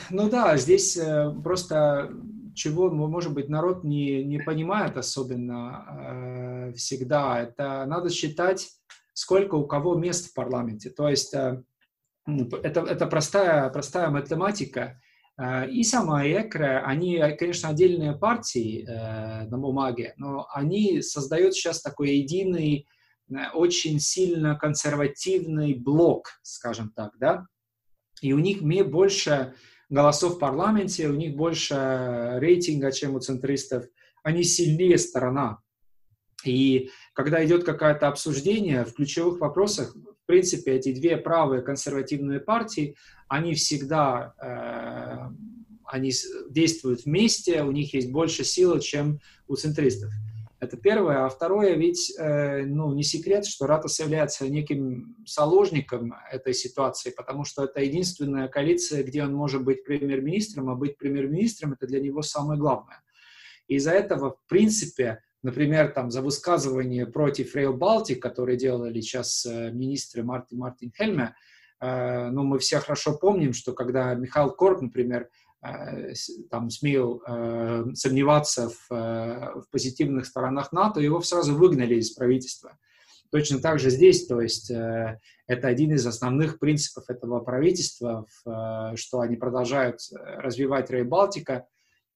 Ну 0.09 0.29
да, 0.29 0.55
здесь 0.57 0.95
э, 0.95 1.33
просто 1.43 2.11
чего, 2.53 2.89
может 2.89 3.33
быть, 3.33 3.49
народ 3.49 3.83
не, 3.83 4.23
не 4.23 4.39
понимает 4.39 4.97
особенно 4.97 6.69
э, 6.69 6.73
всегда. 6.75 7.41
Это 7.41 7.85
надо 7.85 8.09
считать, 8.09 8.69
сколько 9.13 9.55
у 9.55 9.65
кого 9.65 9.95
мест 9.95 10.31
в 10.31 10.33
парламенте. 10.33 10.89
То 10.89 11.09
есть 11.09 11.33
э, 11.33 11.63
это, 12.27 12.81
это 12.81 13.07
простая, 13.07 13.69
простая 13.69 14.09
математика. 14.09 14.99
Э, 15.37 15.69
и 15.69 15.83
сама 15.83 16.25
ЭКРА, 16.25 16.83
они, 16.85 17.21
конечно, 17.37 17.69
отдельные 17.69 18.17
партии 18.17 18.85
э, 18.87 19.47
на 19.47 19.57
бумаге, 19.57 20.13
но 20.17 20.47
они 20.51 21.01
создают 21.01 21.53
сейчас 21.53 21.81
такой 21.81 22.15
единый, 22.15 22.87
э, 23.29 23.49
очень 23.53 23.99
сильно 23.99 24.55
консервативный 24.55 25.73
блок, 25.73 26.39
скажем 26.41 26.91
так, 26.95 27.11
да, 27.19 27.45
и 28.21 28.33
у 28.33 28.39
них 28.39 28.61
больше 28.89 29.53
голосов 29.89 30.35
в 30.35 30.39
парламенте, 30.39 31.07
у 31.07 31.13
них 31.13 31.35
больше 31.35 32.37
рейтинга, 32.39 32.91
чем 32.91 33.15
у 33.15 33.19
центристов, 33.19 33.85
они 34.23 34.43
сильнее 34.43 34.97
сторона. 34.97 35.59
И 36.43 36.89
когда 37.13 37.43
идет 37.45 37.63
какое-то 37.63 38.07
обсуждение 38.07 38.85
в 38.85 38.93
ключевых 38.93 39.39
вопросах, 39.39 39.95
в 40.27 40.29
принципе, 40.29 40.73
эти 40.73 40.93
две 40.93 41.15
правые 41.15 41.61
консервативные 41.61 42.41
партии, 42.41 42.97
они 43.29 43.53
всегда 43.53 44.33
э, 44.41 45.33
они 45.85 46.11
действуют 46.49 47.05
вместе, 47.05 47.63
у 47.63 47.71
них 47.71 47.93
есть 47.93 48.11
больше 48.11 48.43
силы, 48.43 48.81
чем 48.81 49.21
у 49.47 49.55
центристов. 49.55 50.11
Это 50.59 50.75
первое. 50.75 51.23
А 51.23 51.29
второе, 51.29 51.75
ведь 51.75 52.13
э, 52.19 52.65
ну, 52.65 52.93
не 52.93 53.03
секрет, 53.03 53.45
что 53.45 53.67
Ратос 53.67 54.01
является 54.01 54.49
неким 54.49 55.15
заложником 55.25 56.13
этой 56.29 56.53
ситуации, 56.53 57.11
потому 57.11 57.45
что 57.45 57.63
это 57.63 57.79
единственная 57.79 58.49
коалиция, 58.49 59.03
где 59.03 59.23
он 59.23 59.33
может 59.33 59.63
быть 59.63 59.85
премьер-министром, 59.85 60.69
а 60.69 60.75
быть 60.75 60.97
премьер-министром– 60.97 61.71
это 61.79 61.87
для 61.87 62.01
него 62.01 62.21
самое 62.21 62.59
главное. 62.59 63.01
Из-за 63.69 63.91
этого, 63.91 64.31
в 64.31 64.49
принципе, 64.49 65.21
например, 65.43 65.91
там, 65.91 66.11
за 66.11 66.21
высказывание 66.21 67.05
против 67.05 67.55
Rail 67.55 67.77
Baltic, 67.77 68.15
которые 68.15 68.57
делали 68.57 69.01
сейчас 69.01 69.45
э, 69.45 69.71
министры 69.71 70.23
Мартин, 70.23 70.59
Мартин 70.59 70.91
Хельме, 70.95 71.35
э, 71.79 72.29
ну, 72.29 72.43
мы 72.43 72.59
все 72.59 72.79
хорошо 72.79 73.17
помним, 73.17 73.53
что 73.53 73.73
когда 73.73 74.13
Михаил 74.13 74.51
Корп, 74.51 74.81
например, 74.81 75.29
Э, 75.63 76.13
там 76.51 76.69
смел 76.69 77.21
сомневаться 77.95 78.69
в, 78.69 78.89
в 78.89 79.65
позитивных 79.71 80.25
сторонах 80.25 80.71
НАТО, 80.71 80.99
его 80.99 81.21
сразу 81.21 81.55
выгнали 81.55 81.95
из 81.95 82.11
правительства. 82.11 82.77
Точно 83.31 83.59
так 83.59 83.79
же 83.79 83.89
здесь, 83.89 84.25
то 84.25 84.39
есть 84.39 84.71
это 84.71 85.67
один 85.67 85.93
из 85.93 86.07
основных 86.07 86.59
принципов 86.59 87.09
этого 87.09 87.41
правительства, 87.41 88.25
что 88.95 89.19
они 89.19 89.35
продолжают 89.35 89.99
развивать 90.11 90.89
Рей 90.89 91.03
Балтика, 91.03 91.67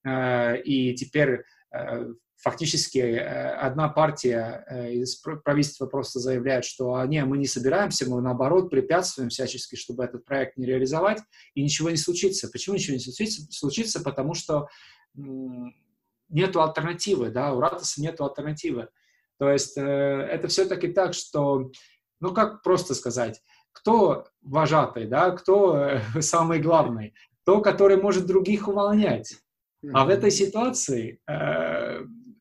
и 0.08 0.94
теперь 0.98 1.42
фактически 2.42 2.98
э, 2.98 3.54
одна 3.54 3.88
партия 3.88 4.64
э, 4.68 4.92
из 4.94 5.16
правительства 5.16 5.86
просто 5.86 6.18
заявляет, 6.18 6.64
что 6.64 6.94
«А, 6.94 7.06
не, 7.06 7.24
мы 7.24 7.38
не 7.38 7.46
собираемся, 7.46 8.10
мы 8.10 8.20
наоборот 8.20 8.68
препятствуем 8.68 9.30
всячески, 9.30 9.76
чтобы 9.76 10.04
этот 10.04 10.24
проект 10.24 10.56
не 10.56 10.66
реализовать, 10.66 11.20
и 11.54 11.62
ничего 11.62 11.88
не 11.88 11.96
случится. 11.96 12.48
Почему 12.50 12.74
ничего 12.74 12.94
не 12.94 13.00
случится? 13.00 13.46
Случится, 13.52 14.00
потому 14.00 14.34
что 14.34 14.68
нету 15.14 16.62
альтернативы, 16.62 17.30
да, 17.30 17.52
у 17.52 17.60
Ратоса 17.60 18.00
нету 18.00 18.24
альтернативы. 18.24 18.88
То 19.38 19.50
есть 19.50 19.78
э, 19.78 19.80
это 19.80 20.48
все-таки 20.48 20.88
так, 20.88 21.14
что, 21.14 21.70
ну 22.20 22.34
как 22.34 22.62
просто 22.62 22.94
сказать, 22.94 23.40
кто 23.70 24.26
вожатый, 24.40 25.06
да, 25.06 25.30
кто 25.30 26.00
самый 26.20 26.58
главный? 26.58 27.14
То, 27.44 27.60
который 27.60 27.96
может 28.02 28.26
других 28.26 28.66
увольнять. 28.66 29.36
А 29.92 30.04
в 30.04 30.10
этой 30.10 30.30
ситуации 30.30 31.20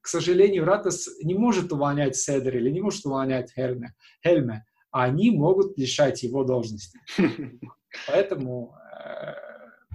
к 0.02 0.08
сожалению, 0.08 0.66
Ратас 0.66 1.08
не 1.24 1.36
может 1.36 1.72
увольнять 1.72 2.16
Седер 2.16 2.58
или 2.58 2.70
не 2.70 2.82
может 2.82 3.06
увольнять 3.06 3.54
Хельме, 3.54 3.94
Хельме 4.26 4.66
а 4.92 5.04
они 5.04 5.32
могут 5.32 5.78
лишать 5.78 6.22
его 6.24 6.44
должности. 6.44 7.00
Поэтому, 8.08 8.76
э, 9.04 9.34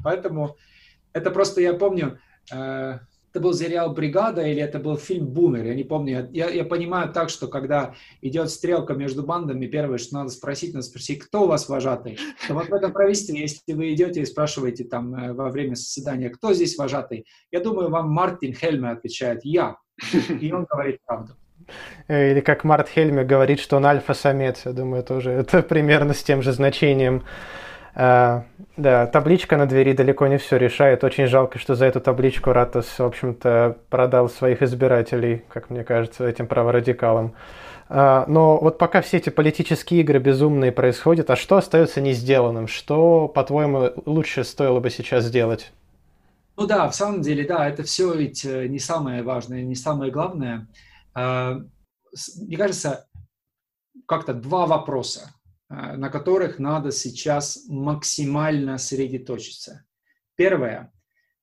поэтому 0.02 0.56
это 1.14 1.30
просто, 1.30 1.62
я 1.62 1.72
помню, 1.72 2.18
э, 2.52 2.98
это 3.36 3.42
был 3.42 3.52
сериал 3.52 3.92
«Бригада» 3.92 4.46
или 4.46 4.62
это 4.62 4.78
был 4.78 4.96
фильм 4.96 5.26
«Бумер», 5.26 5.66
я 5.66 5.74
не 5.74 5.84
помню. 5.84 6.26
Я, 6.32 6.48
я 6.48 6.64
понимаю 6.64 7.12
так, 7.12 7.28
что 7.28 7.48
когда 7.48 7.94
идет 8.22 8.48
стрелка 8.48 8.94
между 8.94 9.24
бандами, 9.24 9.66
первое, 9.66 9.98
что 9.98 10.14
надо 10.14 10.30
спросить, 10.30 10.72
надо 10.72 10.86
спросить, 10.86 11.18
кто 11.18 11.42
у 11.42 11.46
вас 11.46 11.68
вожатый? 11.68 12.18
То 12.48 12.54
вот 12.54 12.70
в 12.70 12.72
этом 12.72 12.94
правительстве, 12.94 13.42
если 13.42 13.74
вы 13.74 13.92
идете 13.92 14.22
и 14.22 14.24
спрашиваете 14.24 14.84
там 14.84 15.14
э, 15.14 15.34
во 15.34 15.50
время 15.50 15.74
заседания, 15.74 16.30
кто 16.30 16.54
здесь 16.54 16.78
вожатый, 16.78 17.26
я 17.52 17.60
думаю, 17.60 17.90
вам 17.90 18.08
Мартин 18.08 18.54
Хельме 18.54 18.88
отвечает 18.88 19.44
«Я». 19.44 19.76
И 20.40 20.50
он 20.50 20.64
говорит 20.64 21.00
правду. 21.04 21.34
Или 22.08 22.40
как 22.40 22.64
Март 22.64 22.88
Хельме 22.88 23.22
говорит, 23.22 23.60
что 23.60 23.76
он 23.76 23.84
альфа-самец. 23.84 24.62
Я 24.64 24.72
думаю, 24.72 25.02
тоже 25.02 25.30
это 25.30 25.62
примерно 25.62 26.14
с 26.14 26.22
тем 26.22 26.40
же 26.40 26.52
значением. 26.52 27.22
А, 27.98 28.44
да, 28.76 29.06
табличка 29.06 29.56
на 29.56 29.64
двери 29.64 29.94
далеко 29.94 30.26
не 30.26 30.36
все 30.36 30.58
решает. 30.58 31.02
Очень 31.02 31.26
жалко, 31.26 31.58
что 31.58 31.74
за 31.74 31.86
эту 31.86 32.02
табличку 32.02 32.52
Ратос, 32.52 32.98
в 32.98 33.04
общем-то, 33.04 33.78
продал 33.88 34.28
своих 34.28 34.60
избирателей, 34.62 35.44
как 35.48 35.70
мне 35.70 35.82
кажется, 35.82 36.28
этим 36.28 36.46
праворадикалам. 36.46 37.34
А, 37.88 38.26
но 38.28 38.58
вот 38.58 38.76
пока 38.76 39.00
все 39.00 39.16
эти 39.16 39.30
политические 39.30 40.02
игры 40.02 40.18
безумные 40.18 40.72
происходят, 40.72 41.30
а 41.30 41.36
что 41.36 41.56
остается 41.56 42.02
не 42.02 42.12
сделанным? 42.12 42.68
Что, 42.68 43.28
по-твоему, 43.28 43.90
лучше 44.04 44.44
стоило 44.44 44.78
бы 44.78 44.90
сейчас 44.90 45.24
сделать? 45.24 45.72
Ну 46.58 46.66
да, 46.66 46.90
в 46.90 46.94
самом 46.94 47.22
деле, 47.22 47.46
да, 47.46 47.66
это 47.66 47.82
все 47.82 48.12
ведь 48.12 48.44
э, 48.44 48.66
не 48.66 48.78
самое 48.78 49.22
важное, 49.22 49.62
не 49.62 49.74
самое 49.74 50.12
главное. 50.12 50.68
Мне 51.14 52.56
кажется, 52.58 53.06
как-то 54.06 54.34
два 54.34 54.66
вопроса, 54.66 55.30
на 55.68 56.08
которых 56.10 56.58
надо 56.58 56.92
сейчас 56.92 57.66
максимально 57.68 58.78
сосредоточиться. 58.78 59.84
Первое. 60.36 60.92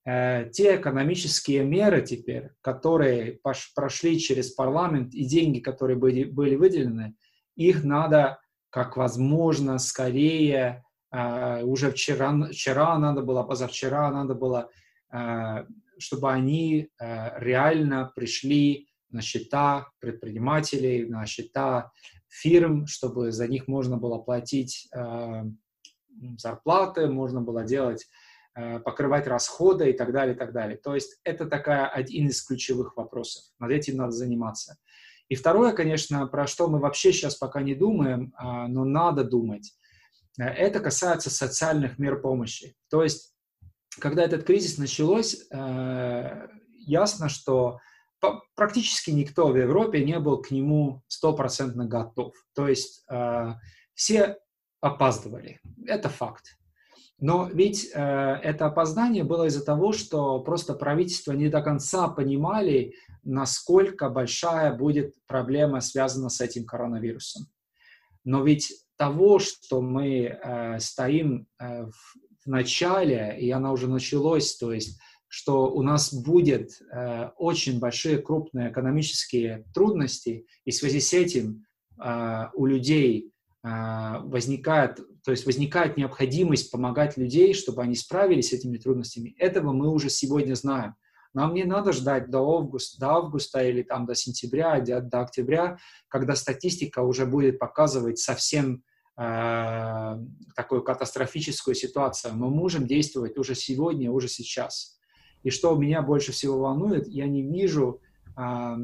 Э, 0.05 0.49
те 0.51 0.75
экономические 0.77 1.63
меры 1.63 2.01
теперь, 2.01 2.51
которые 2.61 3.39
прошли 3.75 4.19
через 4.19 4.51
парламент 4.51 5.13
и 5.13 5.25
деньги, 5.25 5.59
которые 5.59 5.97
были, 5.97 6.23
были 6.23 6.55
выделены, 6.55 7.15
их 7.55 7.83
надо 7.83 8.39
как 8.69 8.97
возможно 8.97 9.77
скорее, 9.77 10.83
а, 11.11 11.61
уже 11.63 11.91
вчера, 11.91 12.47
вчера 12.47 12.97
надо 12.97 13.21
было, 13.21 13.43
позавчера 13.43 14.09
надо 14.09 14.33
было 14.33 14.71
Э, 15.13 15.65
чтобы 15.99 16.31
они 16.33 16.89
реально 16.99 18.11
пришли 18.15 18.89
на 19.11 19.21
счета 19.21 19.87
предпринимателей, 19.99 21.07
на 21.07 21.25
счета 21.27 21.91
фирм, 22.33 22.87
чтобы 22.87 23.31
за 23.31 23.47
них 23.47 23.67
можно 23.67 23.97
было 23.97 24.17
платить 24.17 24.87
э, 24.95 25.43
зарплаты, 26.37 27.07
можно 27.07 27.41
было 27.41 27.63
делать, 27.63 28.07
покрывать 28.53 29.25
расходы 29.25 29.89
и 29.89 29.93
так 29.93 30.11
далее, 30.11 30.35
и 30.35 30.37
так 30.37 30.53
далее. 30.53 30.77
То 30.77 30.93
есть 30.93 31.19
это 31.23 31.47
такая 31.47 31.87
один 31.87 32.27
из 32.27 32.43
ключевых 32.43 32.95
вопросов. 32.95 33.45
Над 33.57 33.71
этим 33.71 33.97
надо 33.97 34.11
заниматься. 34.11 34.77
И 35.27 35.33
второе, 35.33 35.73
конечно, 35.73 36.27
про 36.27 36.45
что 36.45 36.67
мы 36.67 36.77
вообще 36.77 37.11
сейчас 37.11 37.33
пока 37.33 37.63
не 37.63 37.73
думаем, 37.73 38.31
но 38.39 38.85
надо 38.85 39.23
думать, 39.23 39.73
это 40.37 40.79
касается 40.79 41.31
социальных 41.31 41.97
мер 41.97 42.21
помощи. 42.21 42.75
То 42.91 43.01
есть 43.01 43.33
когда 43.99 44.23
этот 44.23 44.43
кризис 44.43 44.77
началось, 44.77 45.45
э, 45.51 46.47
ясно, 46.79 47.29
что 47.29 47.79
практически 48.55 49.11
никто 49.11 49.47
в 49.47 49.57
Европе 49.57 50.03
не 50.03 50.19
был 50.19 50.41
к 50.41 50.51
нему 50.51 51.03
стопроцентно 51.07 51.85
готов. 51.85 52.33
То 52.53 52.67
есть 52.67 53.03
э, 53.09 53.53
все 53.93 54.37
опаздывали. 54.81 55.59
Это 55.85 56.09
факт. 56.09 56.57
Но 57.19 57.47
ведь 57.47 57.89
э, 57.93 57.99
это 57.99 58.65
опоздание 58.65 59.23
было 59.23 59.45
из-за 59.45 59.63
того, 59.63 59.93
что 59.93 60.39
просто 60.41 60.73
правительство 60.73 61.31
не 61.31 61.47
до 61.47 61.61
конца 61.61 62.09
понимали, 62.09 62.95
насколько 63.23 64.09
большая 64.09 64.73
будет 64.73 65.15
проблема, 65.25 65.79
связана 65.79 66.29
с 66.29 66.41
этим 66.41 66.65
коронавирусом. 66.65 67.47
Но 68.25 68.43
ведь 68.43 68.73
того, 68.97 69.39
что 69.39 69.81
мы 69.81 70.25
э, 70.25 70.79
стоим 70.79 71.47
э, 71.59 71.85
в, 71.85 72.15
начале, 72.45 73.37
и 73.39 73.49
она 73.51 73.71
уже 73.71 73.87
началась, 73.87 74.57
то 74.57 74.73
есть 74.73 74.99
что 75.33 75.67
у 75.73 75.81
нас 75.81 76.13
будет 76.13 76.79
э, 76.79 77.29
очень 77.37 77.79
большие 77.79 78.19
крупные 78.19 78.69
экономические 78.69 79.65
трудности, 79.73 80.45
и 80.63 80.69
в 80.69 80.75
связи 80.75 80.99
с 80.99 81.11
этим 81.11 81.65
э, 81.99 82.49
у 82.53 82.67
людей 82.67 83.31
э, 83.63 83.67
возникает, 84.25 84.99
то 85.25 85.31
есть 85.31 85.47
возникает 85.47 85.97
необходимость 85.97 86.69
помогать 86.69 87.17
людей, 87.17 87.55
чтобы 87.55 87.81
они 87.81 87.95
справились 87.95 88.49
с 88.49 88.53
этими 88.53 88.77
трудностями. 88.77 89.33
Этого 89.39 89.73
мы 89.73 89.89
уже 89.89 90.11
сегодня 90.11 90.53
знаем. 90.53 90.93
Нам 91.33 91.55
не 91.55 91.63
надо 91.63 91.93
ждать 91.93 92.29
до 92.29 92.47
августа, 92.47 92.99
до 92.99 93.09
августа 93.13 93.67
или 93.67 93.81
там 93.81 94.05
до 94.05 94.13
сентября, 94.13 94.79
до, 94.81 95.01
до 95.01 95.21
октября, 95.21 95.79
когда 96.09 96.35
статистика 96.35 96.99
уже 96.99 97.25
будет 97.25 97.57
показывать 97.57 98.19
совсем 98.19 98.83
э, 99.17 100.19
такую 100.55 100.83
катастрофическую 100.83 101.73
ситуацию. 101.73 102.35
Мы 102.35 102.51
можем 102.51 102.85
действовать 102.85 103.35
уже 103.39 103.55
сегодня, 103.55 104.11
уже 104.11 104.27
сейчас. 104.27 104.99
И 105.43 105.49
что 105.49 105.75
меня 105.75 106.01
больше 106.01 106.31
всего 106.31 106.59
волнует, 106.59 107.07
я 107.07 107.27
не 107.27 107.41
вижу 107.41 108.01
э, 108.37 108.75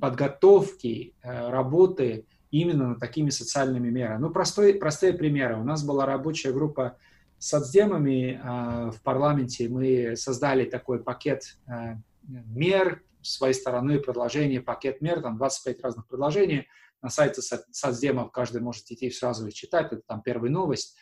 подготовки, 0.00 1.14
э, 1.22 1.48
работы 1.50 2.26
именно 2.50 2.90
над 2.90 3.00
такими 3.00 3.30
социальными 3.30 3.88
мерами. 3.88 4.20
Ну, 4.20 4.30
простой, 4.30 4.74
простые 4.74 5.14
примеры. 5.14 5.58
У 5.58 5.64
нас 5.64 5.84
была 5.84 6.04
рабочая 6.04 6.52
группа 6.52 6.98
с 7.38 7.48
соцдемами 7.48 8.40
э, 8.42 8.90
в 8.90 9.02
парламенте. 9.02 9.68
Мы 9.68 10.14
создали 10.16 10.64
такой 10.64 11.02
пакет 11.02 11.56
э, 11.66 11.96
мер, 12.28 13.02
своей 13.22 13.54
стороны 13.54 13.98
предложение, 14.00 14.60
пакет 14.60 15.00
мер, 15.00 15.22
там 15.22 15.36
25 15.36 15.82
разных 15.82 16.06
предложений. 16.06 16.66
На 17.00 17.08
сайте 17.08 17.40
соцдемов 17.42 18.30
каждый 18.30 18.60
может 18.60 18.90
идти 18.90 19.10
сразу 19.10 19.46
их 19.46 19.54
читать, 19.54 19.92
это 19.92 20.02
там 20.06 20.22
первая 20.22 20.50
новость. 20.50 20.96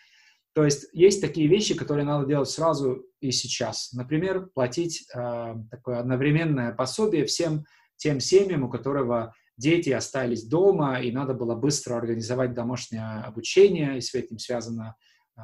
То 0.54 0.64
есть 0.64 0.88
есть 0.92 1.20
такие 1.20 1.46
вещи, 1.46 1.74
которые 1.74 2.04
надо 2.04 2.26
делать 2.26 2.48
сразу 2.48 3.04
и 3.20 3.30
сейчас. 3.30 3.92
Например, 3.92 4.48
платить 4.52 5.06
э, 5.14 5.54
такое 5.70 6.00
одновременное 6.00 6.72
пособие 6.72 7.24
всем 7.24 7.64
тем 7.96 8.18
семьям, 8.18 8.64
у 8.64 8.68
которого 8.68 9.34
дети 9.56 9.90
остались 9.90 10.44
дома, 10.44 11.00
и 11.00 11.12
надо 11.12 11.34
было 11.34 11.54
быстро 11.54 11.96
организовать 11.96 12.54
домашнее 12.54 13.22
обучение, 13.24 13.98
и 13.98 14.00
с 14.00 14.14
этим 14.14 14.38
связано 14.38 14.96
э, 15.36 15.40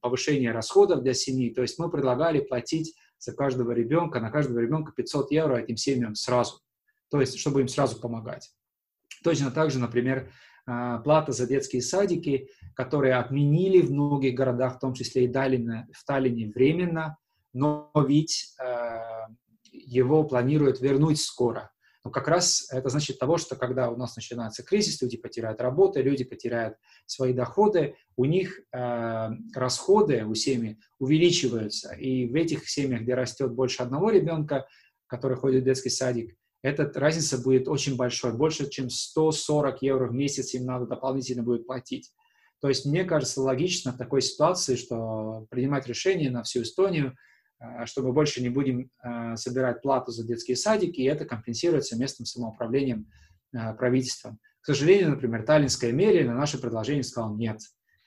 повышение 0.00 0.52
расходов 0.52 1.02
для 1.02 1.14
семьи. 1.14 1.52
То 1.52 1.62
есть 1.62 1.78
мы 1.78 1.90
предлагали 1.90 2.40
платить 2.40 2.94
за 3.18 3.32
каждого 3.32 3.72
ребенка, 3.72 4.20
на 4.20 4.30
каждого 4.30 4.60
ребенка 4.60 4.92
500 4.92 5.30
евро 5.32 5.56
этим 5.56 5.76
семьям 5.76 6.14
сразу. 6.14 6.60
То 7.10 7.20
есть, 7.20 7.38
чтобы 7.38 7.62
им 7.62 7.68
сразу 7.68 8.00
помогать. 8.00 8.50
Точно 9.24 9.50
так 9.50 9.70
же, 9.70 9.78
например, 9.78 10.30
плата 10.66 11.32
за 11.32 11.46
детские 11.46 11.80
садики, 11.80 12.48
которые 12.74 13.14
отменили 13.14 13.80
в 13.80 13.92
многих 13.92 14.34
городах, 14.34 14.76
в 14.76 14.80
том 14.80 14.94
числе 14.94 15.24
и 15.24 15.28
Далине, 15.28 15.88
в 15.92 16.04
Таллине 16.04 16.52
временно, 16.52 17.16
но 17.52 17.90
ведь 17.94 18.54
э, 18.62 18.98
его 19.72 20.24
планируют 20.24 20.80
вернуть 20.80 21.20
скоро. 21.20 21.70
Но 22.04 22.10
как 22.10 22.28
раз 22.28 22.68
это 22.70 22.88
значит 22.88 23.18
того, 23.18 23.36
что 23.36 23.56
когда 23.56 23.90
у 23.90 23.96
нас 23.96 24.14
начинается 24.14 24.62
кризис, 24.62 25.00
люди 25.02 25.16
потеряют 25.16 25.60
работу, 25.60 26.00
люди 26.00 26.22
потеряют 26.22 26.76
свои 27.06 27.32
доходы, 27.32 27.96
у 28.16 28.26
них 28.26 28.60
э, 28.72 29.28
расходы 29.54 30.24
у 30.24 30.34
семьи 30.34 30.78
увеличиваются. 30.98 31.94
И 31.94 32.28
в 32.28 32.34
этих 32.34 32.68
семьях, 32.68 33.02
где 33.02 33.14
растет 33.14 33.52
больше 33.52 33.82
одного 33.82 34.10
ребенка, 34.10 34.66
который 35.08 35.36
ходит 35.36 35.62
в 35.62 35.64
детский 35.64 35.90
садик, 35.90 36.36
эта 36.62 36.90
разница 36.98 37.38
будет 37.38 37.68
очень 37.68 37.96
большой, 37.96 38.32
больше, 38.32 38.68
чем 38.68 38.90
140 38.90 39.82
евро 39.82 40.08
в 40.08 40.12
месяц 40.12 40.54
им 40.54 40.64
надо 40.64 40.86
дополнительно 40.86 41.42
будет 41.42 41.66
платить. 41.66 42.12
То 42.60 42.68
есть 42.68 42.86
мне 42.86 43.04
кажется 43.04 43.42
логично 43.42 43.92
в 43.92 43.98
такой 43.98 44.22
ситуации, 44.22 44.76
что 44.76 45.46
принимать 45.50 45.86
решение 45.86 46.30
на 46.30 46.42
всю 46.42 46.62
Эстонию– 46.62 47.14
Э, 47.58 47.86
что 47.86 48.02
мы 48.02 48.12
больше 48.12 48.42
не 48.42 48.48
будем 48.48 48.90
э, 49.02 49.36
собирать 49.36 49.82
плату 49.82 50.12
за 50.12 50.26
детские 50.26 50.56
садики, 50.56 51.00
и 51.00 51.04
это 51.04 51.24
компенсируется 51.24 51.96
местным 51.96 52.26
самоуправлением 52.26 53.10
э, 53.52 53.74
правительством. 53.74 54.38
К 54.60 54.66
сожалению, 54.66 55.10
например, 55.10 55.44
Таллинская 55.44 55.92
мэрия 55.92 56.24
на 56.24 56.34
наше 56.34 56.60
предложение 56.60 57.04
сказала 57.04 57.34
нет. 57.36 57.60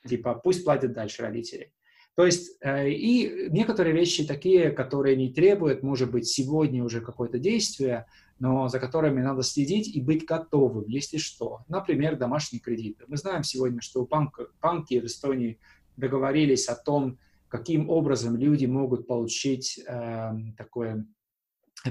Типа, 0.07 0.35
пусть 0.35 0.63
платят 0.63 0.93
дальше 0.93 1.21
родители. 1.21 1.73
То 2.19 2.25
есть, 2.25 2.57
и 2.65 3.47
некоторые 3.49 3.95
вещи 3.95 4.27
такие, 4.27 4.71
которые 4.71 5.15
не 5.15 5.31
требуют, 5.31 5.83
может 5.83 6.11
быть, 6.11 6.27
сегодня 6.27 6.83
уже 6.83 6.99
какое-то 6.99 7.39
действие, 7.39 8.07
но 8.39 8.67
за 8.67 8.81
которыми 8.81 9.21
надо 9.21 9.41
следить 9.41 9.87
и 9.87 10.01
быть 10.01 10.25
готовым, 10.25 10.83
если 10.89 11.15
что. 11.15 11.61
Например, 11.69 12.17
домашние 12.17 12.59
кредиты. 12.59 13.05
Мы 13.07 13.15
знаем 13.15 13.43
сегодня, 13.43 13.79
что 13.79 14.05
банк, 14.05 14.37
банки 14.61 14.99
в 14.99 15.05
Эстонии 15.05 15.61
договорились 15.95 16.67
о 16.67 16.75
том, 16.75 17.19
каким 17.47 17.89
образом 17.89 18.35
люди 18.35 18.65
могут 18.65 19.07
получить 19.07 19.79
э, 19.87 20.31
такой 20.57 21.05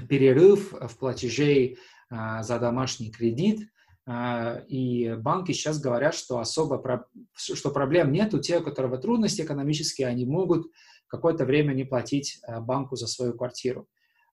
перерыв 0.07 0.73
в 0.73 0.95
платежей 0.99 1.79
э, 2.11 2.43
за 2.43 2.59
домашний 2.59 3.09
кредит. 3.09 3.67
Э, 4.09 4.63
и 4.67 5.13
банки 5.15 5.51
сейчас 5.51 5.79
говорят, 5.79 6.15
что 6.15 6.39
особо 6.39 7.05
что 7.35 7.71
проблем 7.71 8.11
нет 8.11 8.33
у 8.33 8.39
тех, 8.39 8.61
у 8.61 8.65
которых 8.65 9.01
трудности 9.01 9.41
экономические, 9.41 10.07
они 10.07 10.25
могут 10.25 10.67
какое-то 11.07 11.45
время 11.45 11.73
не 11.73 11.83
платить 11.83 12.39
э, 12.47 12.59
банку 12.59 12.95
за 12.95 13.07
свою 13.07 13.33
квартиру. 13.33 13.87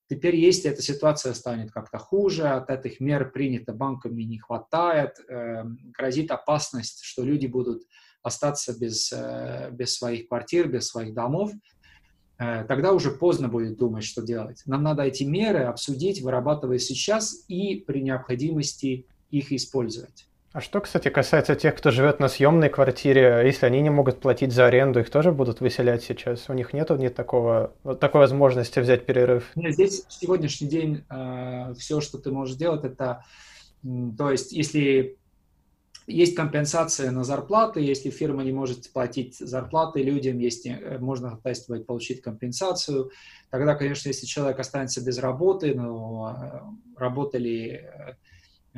Теперь, 0.08 0.36
если 0.36 0.70
эта 0.70 0.82
ситуация 0.82 1.34
станет 1.34 1.72
как-то 1.72 1.98
хуже, 1.98 2.46
от 2.46 2.70
этих 2.70 3.00
мер 3.00 3.32
принято 3.32 3.72
банками 3.72 4.22
не 4.22 4.38
хватает, 4.38 5.18
э, 5.28 5.64
грозит 5.64 6.30
опасность, 6.30 7.02
что 7.02 7.24
люди 7.24 7.46
будут 7.46 7.82
остаться 8.22 8.78
без, 8.78 9.12
э, 9.12 9.70
без 9.72 9.96
своих 9.96 10.28
квартир, 10.28 10.68
без 10.68 10.86
своих 10.86 11.12
домов, 11.12 11.50
э, 12.38 12.64
тогда 12.64 12.92
уже 12.92 13.10
поздно 13.10 13.48
будет 13.48 13.78
думать, 13.78 14.04
что 14.04 14.22
делать. 14.22 14.62
Нам 14.64 14.84
надо 14.84 15.02
эти 15.02 15.24
меры 15.24 15.64
обсудить, 15.64 16.22
вырабатывая 16.22 16.78
сейчас 16.78 17.44
и 17.48 17.76
при 17.76 18.00
необходимости 18.00 19.06
их 19.30 19.52
использовать. 19.52 20.26
А 20.52 20.60
что, 20.62 20.80
кстати, 20.80 21.10
касается 21.10 21.54
тех, 21.54 21.76
кто 21.76 21.90
живет 21.90 22.18
на 22.18 22.28
съемной 22.28 22.70
квартире, 22.70 23.42
если 23.44 23.66
они 23.66 23.82
не 23.82 23.90
могут 23.90 24.20
платить 24.20 24.52
за 24.52 24.66
аренду, 24.66 25.00
их 25.00 25.10
тоже 25.10 25.30
будут 25.30 25.60
выселять 25.60 26.02
сейчас? 26.02 26.48
У 26.48 26.54
них 26.54 26.72
нету 26.72 26.96
нет 26.96 27.14
такого, 27.14 27.74
вот 27.84 28.00
такой 28.00 28.22
возможности 28.22 28.78
взять 28.78 29.04
перерыв? 29.04 29.50
Нет, 29.54 29.74
здесь 29.74 30.06
в 30.06 30.12
сегодняшний 30.12 30.68
день 30.68 31.04
э, 31.10 31.74
все, 31.78 32.00
что 32.00 32.16
ты 32.16 32.30
можешь 32.30 32.56
делать, 32.56 32.84
это, 32.84 33.22
то 34.16 34.30
есть, 34.30 34.52
если 34.52 35.18
есть 36.06 36.36
компенсация 36.36 37.10
на 37.10 37.24
зарплаты, 37.24 37.80
если 37.80 38.10
фирма 38.10 38.44
не 38.44 38.52
может 38.52 38.92
платить 38.92 39.36
зарплаты 39.38 40.02
людям, 40.02 40.38
если 40.38 40.70
э, 40.70 40.98
можно 40.98 41.38
тестовать, 41.42 41.84
получить 41.84 42.22
компенсацию. 42.22 43.10
Тогда, 43.50 43.74
конечно, 43.74 44.08
если 44.08 44.26
человек 44.26 44.58
останется 44.60 45.04
без 45.04 45.18
работы, 45.18 45.74
но 45.74 46.34
э, 46.96 46.98
работали 46.98 47.90
э, 47.92 48.14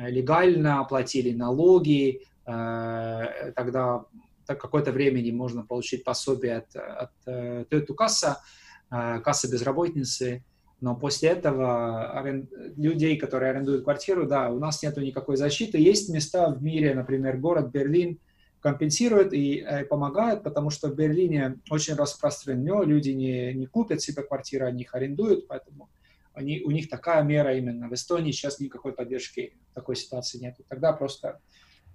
легально, 0.07 0.83
платили 0.85 1.35
налоги, 1.35 2.21
тогда 2.45 4.05
какое-то 4.45 4.91
времени 4.91 5.31
можно 5.31 5.63
получить 5.63 6.03
пособие 6.03 6.57
от, 6.57 6.75
от, 6.75 7.73
от 7.73 7.97
касса, 7.97 8.41
касса 8.89 9.51
безработницы, 9.51 10.43
но 10.81 10.95
после 10.95 11.29
этого 11.29 12.11
арен... 12.11 12.47
людей, 12.77 13.17
которые 13.17 13.51
арендуют 13.51 13.83
квартиру, 13.83 14.25
да, 14.25 14.49
у 14.49 14.59
нас 14.59 14.81
нет 14.81 14.95
никакой 14.97 15.35
защиты. 15.35 15.77
Есть 15.77 16.09
места 16.09 16.49
в 16.49 16.63
мире, 16.63 16.95
например, 16.95 17.37
город 17.37 17.69
Берлин 17.71 18.17
компенсирует 18.61 19.33
и 19.33 19.59
э, 19.59 19.85
помогает, 19.85 20.43
потому 20.43 20.69
что 20.69 20.89
в 20.89 20.95
Берлине 20.95 21.59
очень 21.69 21.95
распространено, 21.95 22.83
люди 22.83 23.09
не, 23.11 23.53
не 23.53 23.65
купят 23.67 24.01
себе 24.01 24.23
квартиры, 24.23 24.65
они 24.65 24.81
их 24.81 24.93
арендуют, 24.93 25.47
поэтому 25.47 25.89
они, 26.33 26.61
у 26.61 26.71
них 26.71 26.89
такая 26.89 27.23
мера 27.23 27.55
именно. 27.55 27.87
В 27.89 27.93
Эстонии 27.93 28.31
сейчас 28.31 28.59
никакой 28.59 28.93
поддержки 28.93 29.53
такой 29.73 29.95
ситуации 29.95 30.39
нет. 30.39 30.55
Тогда 30.67 30.93
просто 30.93 31.39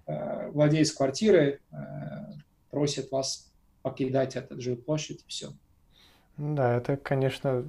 э, 0.07 0.49
владелец 0.49 0.91
квартиры 0.91 1.61
э, 1.71 1.75
просит 2.69 3.11
вас 3.11 3.51
покидать 3.81 4.35
этот 4.35 4.61
жилплощадь 4.61 5.21
и 5.21 5.27
все. 5.27 5.49
Да, 6.37 6.77
это, 6.77 6.97
конечно, 6.97 7.65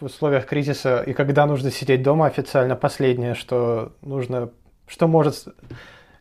в 0.00 0.04
условиях 0.04 0.46
кризиса 0.46 1.02
и 1.02 1.12
когда 1.12 1.46
нужно 1.46 1.70
сидеть 1.70 2.02
дома 2.02 2.26
официально 2.26 2.76
последнее, 2.76 3.34
что 3.34 3.96
нужно, 4.02 4.50
что 4.86 5.08
может... 5.08 5.46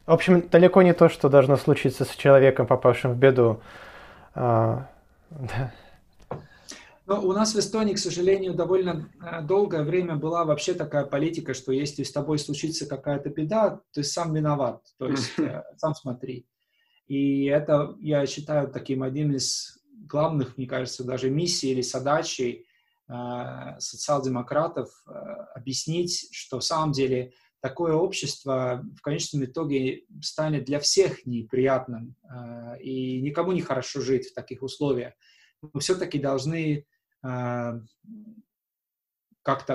В 0.06 0.12
общем, 0.12 0.48
далеко 0.50 0.82
не 0.82 0.94
то, 0.94 1.08
что 1.08 1.30
должно 1.30 1.56
случиться 1.58 2.04
с 2.04 2.16
человеком, 2.16 2.66
попавшим 2.66 3.14
в 3.14 3.18
беду. 3.18 3.62
А, 4.34 4.90
да. 5.30 5.72
Но 7.10 7.20
у 7.22 7.34
нас 7.34 7.56
в 7.56 7.60
Эстонии, 7.60 7.96
к 7.96 7.98
сожалению, 7.98 8.54
довольно 8.54 9.12
э, 9.20 9.42
долгое 9.42 9.82
время 9.82 10.16
была 10.16 10.46
вообще 10.46 10.76
такая 10.76 11.06
политика, 11.06 11.56
что 11.56 11.72
если 11.72 12.04
с 12.04 12.12
тобой 12.12 12.38
случится 12.38 12.86
какая-то 12.86 13.30
беда, 13.30 13.82
ты 13.94 14.04
сам 14.04 14.32
виноват, 14.36 14.84
то 15.00 15.10
есть 15.10 15.32
э, 15.40 15.64
сам 15.78 15.96
смотри. 15.96 16.46
И 17.08 17.46
это, 17.46 17.96
я 18.00 18.28
считаю, 18.28 18.70
таким 18.70 19.02
одним 19.02 19.32
из 19.32 19.80
главных, 19.92 20.56
мне 20.56 20.68
кажется, 20.68 21.04
даже 21.04 21.32
миссий 21.32 21.72
или 21.72 21.82
задачей 21.82 22.68
Э, 23.12 23.80
социал-демократов 23.80 25.04
объяснить, 25.56 26.28
что 26.32 26.60
в 26.60 26.64
самом 26.64 26.92
деле 26.92 27.34
такое 27.60 27.94
общество 27.94 28.86
в 28.96 29.02
конечном 29.02 29.46
итоге 29.46 30.04
станет 30.22 30.66
для 30.66 30.80
всех 30.80 31.26
неприятным, 31.26 32.16
и 32.80 33.20
никому 33.20 33.52
не 33.52 33.62
хорошо 33.62 34.00
жить 34.00 34.28
в 34.30 34.36
таких 34.36 34.62
условиях. 34.62 35.14
Мы 35.74 35.80
все-таки 35.80 36.20
должны 36.20 36.86
как-то, 37.22 37.82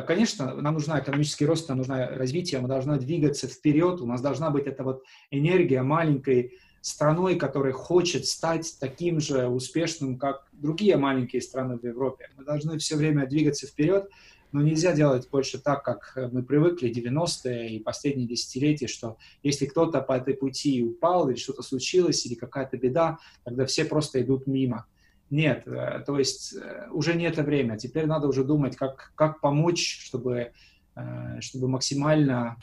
конечно, 0.02 0.54
нам 0.54 0.74
нужна 0.74 1.00
экономический 1.00 1.46
рост, 1.46 1.68
нам 1.68 1.78
нужно 1.78 2.08
развитие, 2.08 2.60
мы 2.60 2.68
должны 2.68 2.98
двигаться 2.98 3.48
вперед, 3.48 4.00
у 4.00 4.06
нас 4.06 4.20
должна 4.20 4.50
быть 4.50 4.66
эта 4.66 4.84
вот 4.84 5.02
энергия 5.30 5.82
маленькой 5.82 6.52
страной, 6.80 7.36
которая 7.36 7.72
хочет 7.72 8.26
стать 8.26 8.76
таким 8.78 9.18
же 9.18 9.48
успешным, 9.48 10.18
как 10.18 10.46
другие 10.52 10.96
маленькие 10.96 11.40
страны 11.40 11.78
в 11.78 11.84
Европе. 11.84 12.28
Мы 12.36 12.44
должны 12.44 12.78
все 12.78 12.96
время 12.96 13.26
двигаться 13.26 13.66
вперед, 13.66 14.08
но 14.52 14.62
нельзя 14.62 14.92
делать 14.92 15.28
больше 15.30 15.58
так, 15.58 15.82
как 15.82 16.16
мы 16.30 16.44
привыкли 16.44 16.92
90-е 16.92 17.70
и 17.70 17.82
последние 17.82 18.28
десятилетия, 18.28 18.86
что 18.86 19.16
если 19.42 19.66
кто-то 19.66 20.02
по 20.02 20.12
этой 20.12 20.34
пути 20.34 20.84
упал, 20.84 21.28
или 21.28 21.36
что-то 21.36 21.62
случилось, 21.62 22.24
или 22.26 22.34
какая-то 22.34 22.76
беда, 22.76 23.18
тогда 23.42 23.66
все 23.66 23.84
просто 23.84 24.22
идут 24.22 24.46
мимо. 24.46 24.86
Нет, 25.30 25.66
э, 25.66 26.02
то 26.06 26.18
есть 26.18 26.54
э, 26.54 26.88
уже 26.90 27.14
не 27.14 27.24
это 27.24 27.42
время. 27.42 27.76
Теперь 27.76 28.06
надо 28.06 28.28
уже 28.28 28.44
думать, 28.44 28.76
как, 28.76 29.12
как 29.14 29.40
помочь, 29.40 30.00
чтобы, 30.04 30.52
э, 30.96 31.40
чтобы 31.40 31.68
максимально 31.68 32.56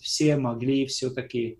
все 0.00 0.36
могли 0.36 0.86
все-таки 0.86 1.58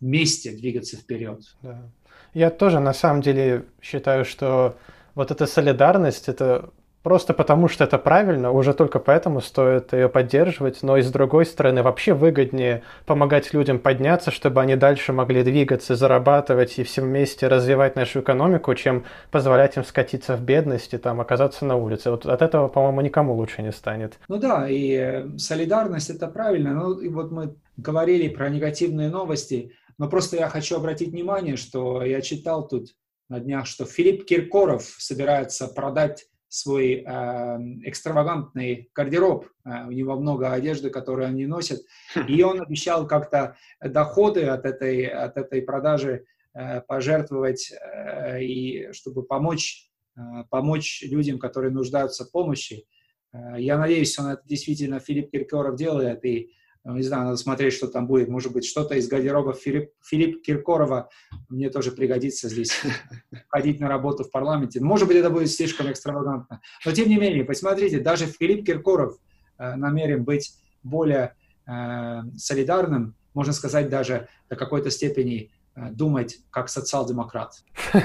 вместе 0.00 0.52
двигаться 0.52 0.96
вперед. 0.96 1.42
Да. 1.62 1.90
Я 2.34 2.50
тоже 2.50 2.78
на 2.78 2.94
самом 2.94 3.20
деле 3.20 3.64
считаю, 3.82 4.24
что 4.24 4.78
вот 5.14 5.30
эта 5.30 5.46
солидарность, 5.46 6.28
это 6.28 6.70
просто 7.08 7.32
потому, 7.32 7.68
что 7.68 7.84
это 7.84 7.96
правильно, 7.96 8.52
уже 8.52 8.74
только 8.74 8.98
поэтому 8.98 9.40
стоит 9.40 9.94
ее 9.94 10.10
поддерживать, 10.10 10.82
но 10.82 10.98
и 10.98 11.00
с 11.00 11.10
другой 11.10 11.46
стороны 11.46 11.82
вообще 11.82 12.12
выгоднее 12.12 12.82
помогать 13.06 13.54
людям 13.54 13.78
подняться, 13.78 14.30
чтобы 14.30 14.60
они 14.60 14.76
дальше 14.76 15.14
могли 15.14 15.42
двигаться, 15.42 15.96
зарабатывать 15.96 16.78
и 16.78 16.82
все 16.82 17.00
вместе 17.00 17.48
развивать 17.48 17.96
нашу 17.96 18.20
экономику, 18.20 18.74
чем 18.74 19.06
позволять 19.30 19.78
им 19.78 19.84
скатиться 19.84 20.36
в 20.36 20.42
бедность 20.42 20.92
и 20.92 20.98
там 20.98 21.18
оказаться 21.22 21.64
на 21.64 21.76
улице. 21.76 22.10
Вот 22.10 22.26
от 22.26 22.42
этого, 22.42 22.68
по-моему, 22.68 23.00
никому 23.00 23.32
лучше 23.32 23.62
не 23.62 23.72
станет. 23.72 24.18
Ну 24.28 24.36
да, 24.36 24.68
и 24.68 24.92
э, 24.92 25.38
солидарность 25.38 26.10
это 26.10 26.26
правильно. 26.26 26.74
Ну 26.74 26.98
и 26.98 27.08
вот 27.08 27.30
мы 27.30 27.54
говорили 27.78 28.28
про 28.28 28.50
негативные 28.50 29.08
новости, 29.08 29.72
но 29.96 30.10
просто 30.10 30.36
я 30.36 30.50
хочу 30.50 30.76
обратить 30.76 31.12
внимание, 31.12 31.56
что 31.56 32.02
я 32.04 32.20
читал 32.20 32.68
тут 32.68 32.94
на 33.30 33.40
днях, 33.40 33.64
что 33.64 33.86
Филипп 33.86 34.26
Киркоров 34.26 34.82
собирается 34.98 35.68
продать 35.68 36.26
свой 36.48 37.04
э, 37.04 37.58
экстравагантный 37.84 38.90
гардероб. 38.94 39.46
Э, 39.64 39.86
у 39.86 39.90
него 39.90 40.18
много 40.18 40.52
одежды, 40.52 40.90
которую 40.90 41.28
они 41.28 41.46
носят. 41.46 41.80
И 42.26 42.42
он 42.42 42.60
обещал 42.60 43.06
как-то 43.06 43.56
доходы 43.80 44.44
от 44.44 44.64
этой, 44.64 45.06
от 45.06 45.36
этой 45.36 45.62
продажи 45.62 46.24
э, 46.54 46.80
пожертвовать, 46.80 47.72
э, 47.72 48.42
и 48.42 48.92
чтобы 48.92 49.22
помочь, 49.22 49.90
э, 50.16 50.20
помочь 50.50 51.02
людям, 51.02 51.38
которые 51.38 51.70
нуждаются 51.70 52.24
в 52.24 52.30
помощи. 52.30 52.86
Э, 53.32 53.56
я 53.58 53.78
надеюсь, 53.78 54.18
он 54.18 54.28
это 54.28 54.42
действительно 54.46 55.00
Филипп 55.00 55.30
Киркоров 55.30 55.76
делает, 55.76 56.24
и 56.24 56.52
не 56.84 57.02
знаю, 57.02 57.24
надо 57.24 57.36
смотреть, 57.36 57.74
что 57.74 57.86
там 57.88 58.06
будет. 58.06 58.28
Может 58.28 58.52
быть, 58.52 58.64
что-то 58.64 58.94
из 58.94 59.08
гардероба 59.08 59.52
Филипп, 59.52 59.90
Филипп 60.02 60.42
Киркорова 60.42 61.10
мне 61.48 61.70
тоже 61.70 61.92
пригодится 61.92 62.48
здесь 62.48 62.82
ходить 63.48 63.80
на 63.80 63.88
работу 63.88 64.24
в 64.24 64.30
парламенте. 64.30 64.80
Может 64.80 65.08
быть, 65.08 65.16
это 65.16 65.30
будет 65.30 65.50
слишком 65.50 65.90
экстравагантно. 65.90 66.60
Но, 66.84 66.92
тем 66.92 67.08
не 67.08 67.16
менее, 67.16 67.44
посмотрите, 67.44 68.00
даже 68.00 68.26
Филипп 68.26 68.64
Киркоров 68.64 69.18
э, 69.58 69.74
намерен 69.76 70.24
быть 70.24 70.54
более 70.82 71.34
э, 71.66 72.22
солидарным, 72.36 73.14
можно 73.34 73.52
сказать, 73.52 73.88
даже 73.88 74.28
до 74.48 74.56
какой-то 74.56 74.90
степени 74.90 75.50
э, 75.74 75.90
думать 75.90 76.38
как 76.50 76.68
социал-демократ. 76.68 77.52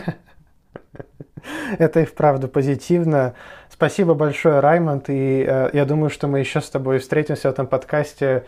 Это 1.78 2.02
и 2.02 2.06
вправду 2.06 2.48
позитивно. 2.48 3.36
Спасибо 3.70 4.14
большое, 4.14 4.60
Раймонд, 4.60 5.10
и 5.10 5.46
э, 5.48 5.70
я 5.74 5.86
думаю, 5.86 6.10
что 6.10 6.28
мы 6.28 6.40
еще 6.40 6.62
с 6.62 6.70
тобой 6.70 7.00
встретимся 7.00 7.50
в 7.50 7.52
этом 7.52 7.68
подкасте 7.68 8.46